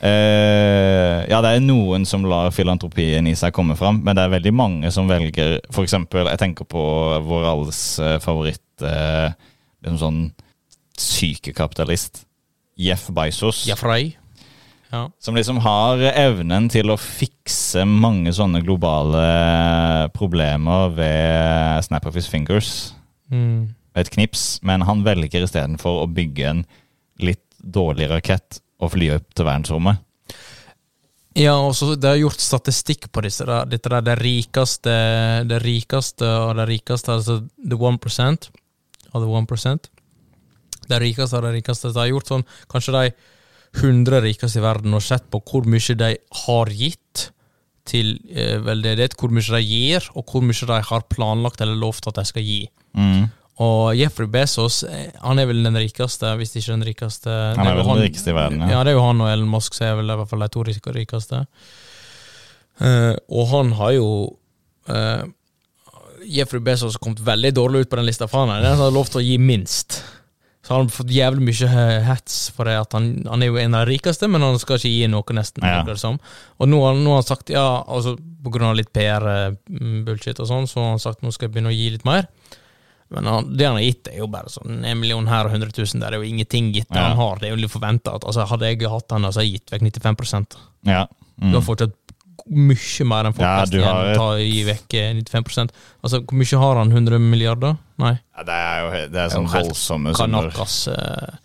[0.05, 4.33] Eh, ja, det er noen som lar filantropien i seg komme fram, men det er
[4.35, 6.83] veldig mange som velger eksempel, jeg tenker på
[7.25, 9.31] vår alles eh, favoritt uh,
[9.81, 10.19] liksom sånn
[10.99, 12.25] sykekapitalist.
[12.75, 13.63] Jeff Bezos.
[13.69, 14.17] Jafrei.
[14.91, 15.07] Ja.
[15.19, 19.23] Som liksom har evnen til å fikse mange sånne globale
[20.15, 22.93] problemer ved snap of his fingers.
[23.31, 23.73] Mm.
[23.95, 26.63] Et knips, men han velger istedenfor å bygge en
[27.23, 30.01] litt dårlig rakett og fly opp til verdensrommet.
[31.35, 33.43] Ja, og så det er gjort statistikk på disse.
[33.47, 33.63] Da.
[33.67, 34.93] Dette der, det rikeste
[35.47, 38.49] Det rikeste og det rikeste, altså the one percent
[39.11, 39.89] av the one percent.
[40.87, 41.91] Det rikeste av det rikeste.
[41.91, 43.05] Det har gjort sånn Kanskje de
[43.75, 46.13] 100 rikeste i verden og sett på hvor mye de
[46.45, 47.29] har gitt
[47.85, 52.07] til eh, veldedighet, hvor mye de gir, og hvor mye de har planlagt eller lovt
[52.09, 52.61] at de skal gi.
[52.97, 53.27] Mm.
[53.63, 57.31] Og Jeffrey Bezos eh, han er vel den rikeste, hvis ikke den rikeste.
[57.55, 58.73] Han er vel den rikeste i verden, ja.
[58.75, 58.83] ja.
[58.83, 60.65] det er jo han og Elon Musk som er vel i hvert fall de to
[60.95, 61.45] rikeste.
[62.75, 64.07] Uh, og han har jo
[64.91, 65.23] uh,
[66.27, 68.89] Jeffrey Bezos har kommet veldig dårlig ut på den lista, for han er den som
[68.89, 70.01] har lov til å gi minst.
[70.65, 73.59] Så han har fått jævlig mye hets hats for det at han, han er jo
[73.61, 75.63] en av de rikeste, men han skal ikke gi noe, nesten.
[75.63, 75.83] Ja.
[75.85, 75.97] det.
[76.01, 80.67] Og nå, nå har han sagt, ja, altså på grunn av litt PR-bullshit og sånn,
[80.69, 82.25] så har han sagt nå skal jeg begynne å gi litt mer.
[83.13, 85.69] Men han, det han har gitt, er jo bare sånn en million her og 100
[85.77, 86.15] 000 der.
[86.15, 87.09] Det er jo ingenting gitt Ja.
[87.09, 87.37] han har.
[87.41, 88.15] Det er jo litt forventa.
[88.17, 90.57] Altså, hadde jeg hatt han, så hadde jeg gitt vekk 95
[90.89, 91.05] Ja.
[91.41, 91.51] Mm.
[91.51, 91.93] Du har fortsatt
[92.45, 95.71] mye mer enn folk Ja, flest igjen å ta gi vekk eh, 95
[96.05, 96.91] Altså, hvor mye har han?
[96.93, 97.77] 100 milliarder?
[98.01, 98.13] Nei.
[98.37, 100.51] Ja, det er jo det er sånn voldsomme summer.
[100.53, 101.37] Eh.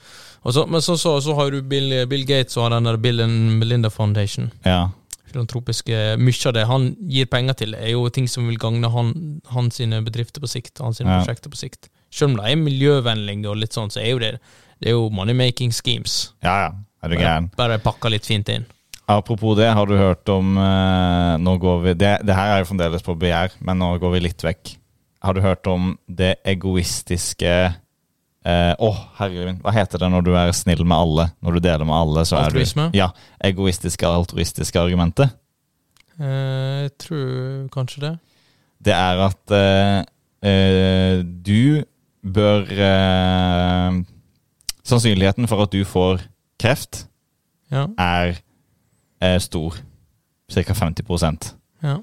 [0.51, 3.21] Så, men så, så, så har du Bill, Bill Gates og har den der Bill
[3.25, 4.51] and Melinda Foundation.
[4.65, 4.91] Ja.
[5.31, 9.15] Filantropiske Mye av det han gir penger til, er jo ting som vil gagne han,
[9.55, 10.79] han sine bedrifter på sikt.
[10.83, 11.21] Han sine Ja.
[11.23, 11.89] prosjekter på sikt.
[12.11, 14.41] Selv om de er miljøvennlige og litt sånn, så er jo det
[14.81, 16.33] Det er jo money-making schemes.
[16.43, 16.71] ja, ja.
[17.03, 17.51] Er du Bare, gæren?
[17.57, 18.65] bare pakka litt fint inn.
[19.09, 22.69] Apropos det, har du hørt om eh, Nå går vi det, det her er jo
[22.75, 24.77] fremdeles på begjær, men nå går vi litt vekk.
[25.23, 27.75] Har du hørt om det egoistiske
[28.45, 31.29] eh, Å, herregud hva heter det når du er snill med alle?
[31.45, 32.89] Når du deler med alle, så Altruisme?
[32.89, 33.11] er du Ja.
[33.45, 35.31] Egoistiske, altruistiske argumenter.
[36.21, 38.13] Eh, jeg tror kanskje det.
[38.85, 40.05] Det er at eh,
[40.43, 41.83] eh, du
[42.25, 44.01] bør eh,
[44.85, 46.21] Sannsynligheten for at du får
[46.61, 47.07] kreft,
[47.71, 47.87] Ja.
[47.99, 48.41] er
[49.23, 49.77] eh, stor.
[50.51, 50.73] Ca.
[50.75, 51.97] 50 ja.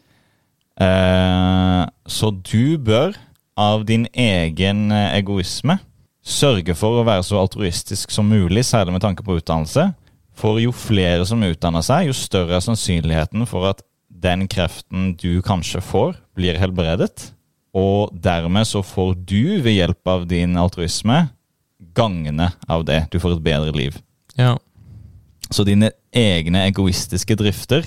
[2.08, 3.12] Så du bør,
[3.58, 5.80] av din egen egoisme,
[6.28, 9.90] sørge for å være så altruistisk som mulig, særlig med tanke på utdannelse.
[10.38, 15.40] For jo flere som utdanner seg, jo større er sannsynligheten for at den kreften du
[15.46, 17.32] kanskje får, blir helbredet.
[17.78, 21.28] Og dermed så får du, ved hjelp av din altruisme,
[21.98, 23.04] gangene av det.
[23.14, 24.02] Du får et bedre liv.
[24.38, 24.56] ja.
[25.48, 27.86] Så dine egne egoistiske drifter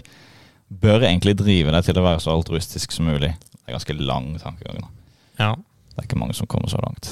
[0.72, 3.34] bør egentlig drive deg til å være så altruistisk som mulig.
[3.53, 4.86] Det er ganske lang tankegang.
[5.38, 5.57] ja.
[5.91, 7.11] Det er ikke mange som kommer så langt.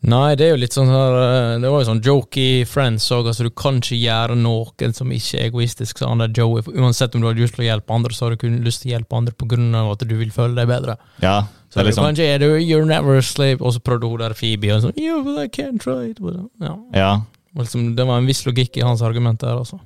[0.00, 3.04] Nei, det er jo litt sånn her eh, Det var jo sånn joke i Friends
[3.12, 6.64] òg, altså du kan ikke gjøre noen som ikke er egoistisk, sa han der Joey.
[6.72, 8.92] Uansett om du har lyst til å hjelpe andre, så har du kun lyst til
[8.92, 9.34] å hjelpe andre
[9.82, 10.96] av at du vil føle deg bedre.
[11.20, 14.08] Ja, Så det er du liksom kan ikke you're never a slave, og så prøvde
[14.08, 16.24] hun der Phoebe, og sånn yeah, but I can't try it.
[16.64, 16.74] Ja.
[16.96, 17.12] Ja.
[17.60, 19.82] Liksom, det var en viss logikk i hans argument der, altså.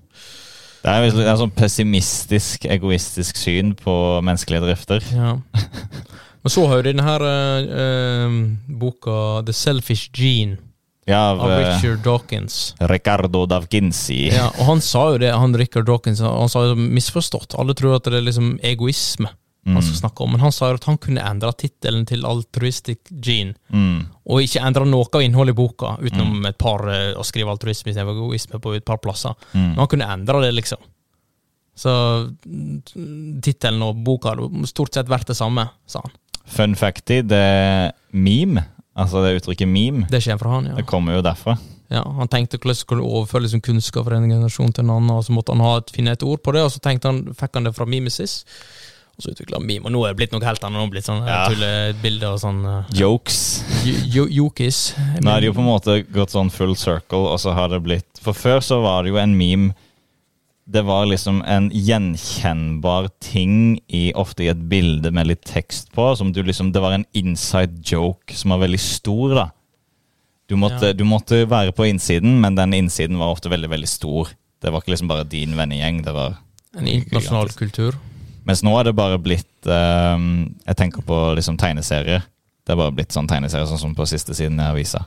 [0.85, 5.07] Det er en er sånn pessimistisk, egoistisk syn på menneskelige drifter.
[5.11, 5.39] Ja.
[6.45, 8.39] Men så har jo denne her eh, eh,
[8.81, 10.59] boka The Selfish Gene
[11.09, 12.75] Ja, av av eh, Richard Dawkins.
[12.81, 14.27] Ricardo Davkinsi.
[14.33, 17.57] Ja, og han sa jo det, han Richard Dawkins, han sa jo misforstått.
[17.61, 19.33] Alle tror at det er liksom egoisme
[19.65, 19.79] Mm.
[19.79, 22.99] han skal snakke om, men han sa jo at han kunne endre tittelen til Altruistic
[23.25, 24.03] Gene, Mm.
[24.29, 27.89] og ikke endre noe av innholdet i boka, utenom et par eh, å skrive altruisme
[27.89, 29.33] istedenfor egoisme på et par plasser.
[29.55, 29.71] Mm.
[29.71, 30.77] Men han kunne endre det, liksom.
[31.81, 31.95] Så
[32.45, 36.13] mm, tittelen og boka har stort sett vært det samme, sa han.
[36.47, 38.65] Fun facty, det meme,
[38.97, 40.75] altså det uttrykket meme, Det kommer fra han, ja.
[40.77, 41.57] det kommer jo derfra.
[41.91, 42.03] ja.
[42.19, 45.33] Han tenkte hvordan skulle overføre liksom kunnskap fra en generasjon til en annen, og så
[45.33, 47.65] måtte han ha et, finne et ord på det, og så tenkte han, fikk han
[47.65, 48.45] det fra Mimesis.
[49.17, 50.75] Og så utvikla han meme, og nå er det blitt noe helt annet.
[50.75, 51.45] Nå er det blitt sånn Ja.
[51.49, 53.37] tullebilder og sånn uh, Jokes.
[54.11, 54.81] Jokis.
[55.23, 57.79] Nå er det jo på en måte gått sånn full circle, og så har det
[57.85, 59.71] blitt For før så var det jo en meme
[60.67, 66.07] Det var liksom en gjenkjennbar ting i, ofte i et bilde med litt tekst på.
[66.17, 69.51] Som du liksom, det var en inside joke som var veldig stor, da.
[70.49, 70.93] Du måtte, Ja.
[70.93, 74.29] du måtte være på innsiden, men den innsiden var ofte veldig, veldig stor.
[74.61, 76.03] Det var ikke liksom bare din vennegjeng.
[76.05, 76.37] det var
[76.77, 77.95] En internasjonal kultur.
[78.45, 82.25] Mens nå er det bare blitt um, Jeg tenker på liksom tegneserier.
[82.65, 85.05] Det er bare blitt sånn tegneserier sånn som på siste siden i avisa.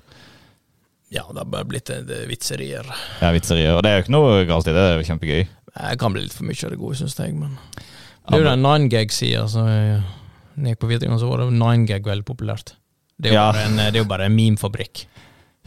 [1.13, 2.87] Ja, det har bare blitt eh, det vitserier.
[3.21, 3.77] Ja, vitserier.
[3.77, 5.45] Og det er jo ikke noe galt i det, det er jo kjempegøy.
[5.77, 8.47] Det kan bli litt for mye av det gode, syns jeg, men Det er jo
[8.49, 12.73] den 9gag-sida, altså, når jeg gikk på videregående, så var det 9gag veldig populært.
[13.17, 13.51] Det er jo Ja.
[13.53, 15.05] bare en, det er jo bare en memefabrikk.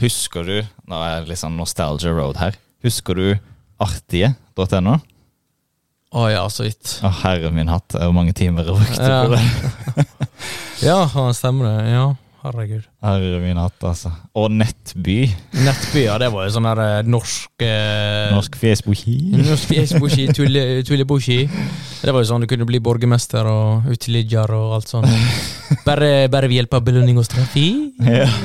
[0.01, 0.55] Husker du
[0.88, 2.55] Nå er det litt sånn nostalgia road her.
[2.84, 3.38] Husker du
[3.80, 4.99] artige.no?
[6.11, 6.97] Å ja, så vidt.
[7.07, 9.24] Å, herre min hatt, hvor mange timer jeg brukte Ja.
[9.24, 10.07] på det.
[10.80, 10.97] Ja,
[11.36, 11.91] stemmer det.
[11.93, 12.07] Ja,
[12.45, 12.84] herregud.
[13.05, 14.11] Herre min hatt, altså.
[14.38, 15.18] Og Nettby.
[15.64, 19.16] Nettby, ja, det var jo sånn der eh, norsk eh, Norsk fjesboki.
[19.45, 20.82] Norsk fjesbushi, tulle-
[22.01, 25.11] Det var jo sånn du kunne bli borgermester og uteligger og alt sånt.
[25.86, 27.68] Bare, bare ved hjelp av belønning og straffi.
[28.03, 28.26] Ja.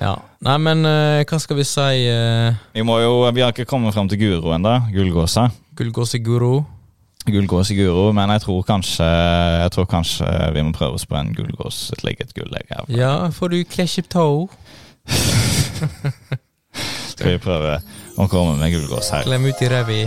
[0.00, 0.14] Ja.
[0.46, 2.06] Nei, men eh, hva skal vi si?
[2.08, 2.54] eh?
[2.72, 4.78] Vi må jo, vi har ikke kommet fram til Guro da.
[4.94, 5.50] Gullgåsa.
[5.76, 6.62] Gullgåseguro?
[7.28, 9.06] Gullgås i Guro, men jeg tror kanskje
[9.60, 11.90] Jeg tror kanskje vi må prøve oss på en gullgås.
[11.92, 12.56] Et legget gull.
[12.88, 14.48] Ja, får du up toe?
[17.12, 17.76] Skal vi prøve
[18.16, 19.28] å komme med gullgås her?
[19.28, 20.02] Klem ut i ræva.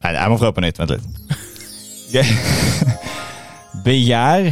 [0.00, 0.78] Nei, jeg må prøve på nytt.
[0.80, 1.04] Vent litt.
[3.84, 4.48] Begjær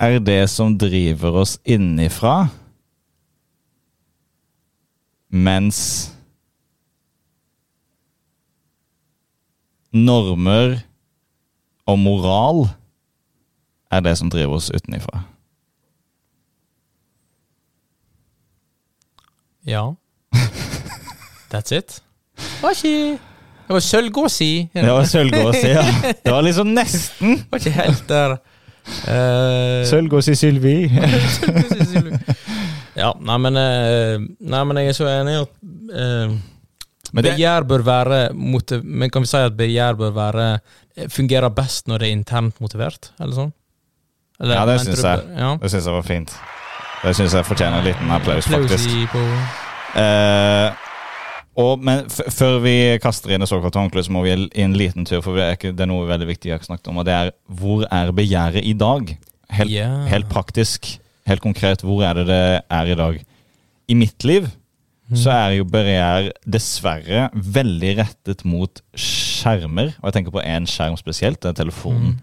[0.00, 2.48] er det som driver oss innifra,
[5.30, 6.10] mens
[9.92, 10.78] normer
[11.86, 12.68] og moral
[13.90, 15.24] er det som driver oss utenifra.
[19.66, 19.94] Ja.
[21.52, 22.02] That's it.
[22.62, 22.74] Var
[23.66, 24.68] Det var sølvgåsi.
[24.74, 25.82] Det var sølvgåsi, ja.
[26.24, 27.44] Det var liksom nesten.
[27.50, 28.36] var ikke helt der.
[28.90, 30.90] Uh, Sølvgås i Sylvi.
[32.96, 35.52] ja, nei, men eh, Nei, men jeg er så enig i at
[36.00, 36.32] eh,
[37.12, 40.44] Men begjær bør være Men kan vi si at begjær bør være
[40.96, 43.54] eh, fungerer best når det er internt motivert, eller sånn?
[44.40, 45.24] Eller, Ja, det syns jeg.
[45.36, 45.56] Ja.
[45.60, 46.36] Det syns jeg var fint.
[47.00, 48.94] Det syns jeg fortjener en liten applaus, faktisk.
[49.12, 49.24] på
[49.90, 50.86] Eh,
[51.58, 55.06] og, men før vi kaster inn det såkalte håndkleet, så må vi i en liten
[55.08, 57.08] tur, for det er, ikke, det er noe veldig viktig jeg har snakket om, og
[57.08, 59.10] det er hvor er begjæret i dag?
[59.50, 60.04] Helt, yeah.
[60.06, 60.86] helt praktisk,
[61.26, 63.18] helt konkret, hvor er det det er i dag?
[63.90, 64.46] I mitt liv
[65.16, 70.96] så er jo begjær dessverre veldig rettet mot skjermer, og jeg tenker på én skjerm
[71.00, 72.20] spesielt, er telefonen.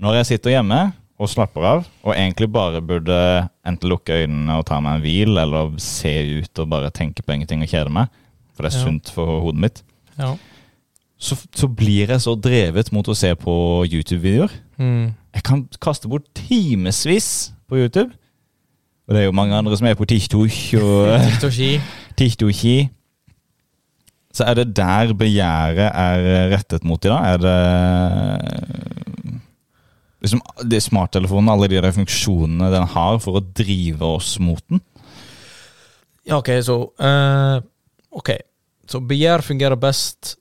[0.00, 0.80] Når jeg sitter hjemme
[1.18, 5.38] og slapper av, og egentlig bare burde enten lukke øynene og ta meg en hvil,
[5.38, 6.12] eller se
[6.42, 8.06] ut og bare tenke på ingenting og kjede meg,
[8.54, 8.84] for det er Ja.
[8.84, 9.82] sunt for hodet mitt,
[10.18, 10.36] Ja.
[11.18, 14.50] så, så blir jeg så drevet mot å se på YouTube-videoer.
[14.78, 15.14] Mm.
[15.34, 18.10] Jeg kan kaste bort timevis på YouTube.
[19.08, 20.50] Og det er jo mange andre som er på TikTok
[20.82, 21.06] og
[22.18, 22.78] Tiktoki.
[22.82, 22.94] TikTok.
[24.38, 27.34] Så er det der begjæret er rettet mot i dag?
[27.34, 27.58] Er det
[30.22, 34.82] liksom det Smarttelefonen, alle de der funksjonene den har for å drive oss mot den?
[36.28, 37.56] Ja, ok, så uh,
[38.18, 38.34] Ok,
[38.88, 40.36] så begjær fungerer best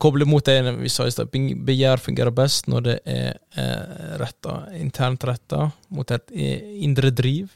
[0.00, 1.32] Koble mot det vi sa i stad.
[1.66, 7.48] Begjær fungerer best når det er uh, retta, internt retta mot et eh, indre driv.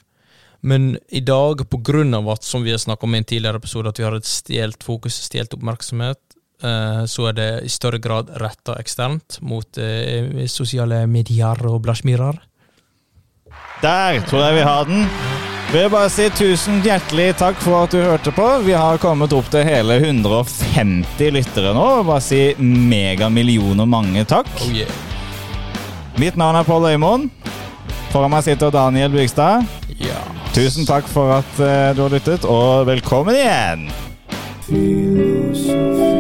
[0.65, 3.61] Men i dag, på grunn av at, som vi har snakket om i en tidligere
[3.61, 6.21] episode, at vi har et stjålet fokus, stjålet oppmerksomhet,
[6.65, 12.41] eh, så er det i større grad retta eksternt mot eh, sosiale medier og blasjmirer.
[13.85, 15.05] Der tror jeg vi har den.
[15.75, 18.49] Vil bare si tusen hjertelig takk for at du hørte på.
[18.65, 21.87] Vi har kommet opp til hele 150 lyttere nå.
[22.09, 24.49] Bare si megamillioner mange takk.
[24.65, 24.89] Oh yeah.
[26.17, 27.29] Mitt navn er Pål Øymoen.
[28.15, 29.84] Foran meg sitter Daniel Bygstad.
[30.01, 30.23] Ja.
[30.55, 33.89] Tusen takk for at eh, du har lyttet, og velkommen igjen!
[34.65, 36.14] Filosofi.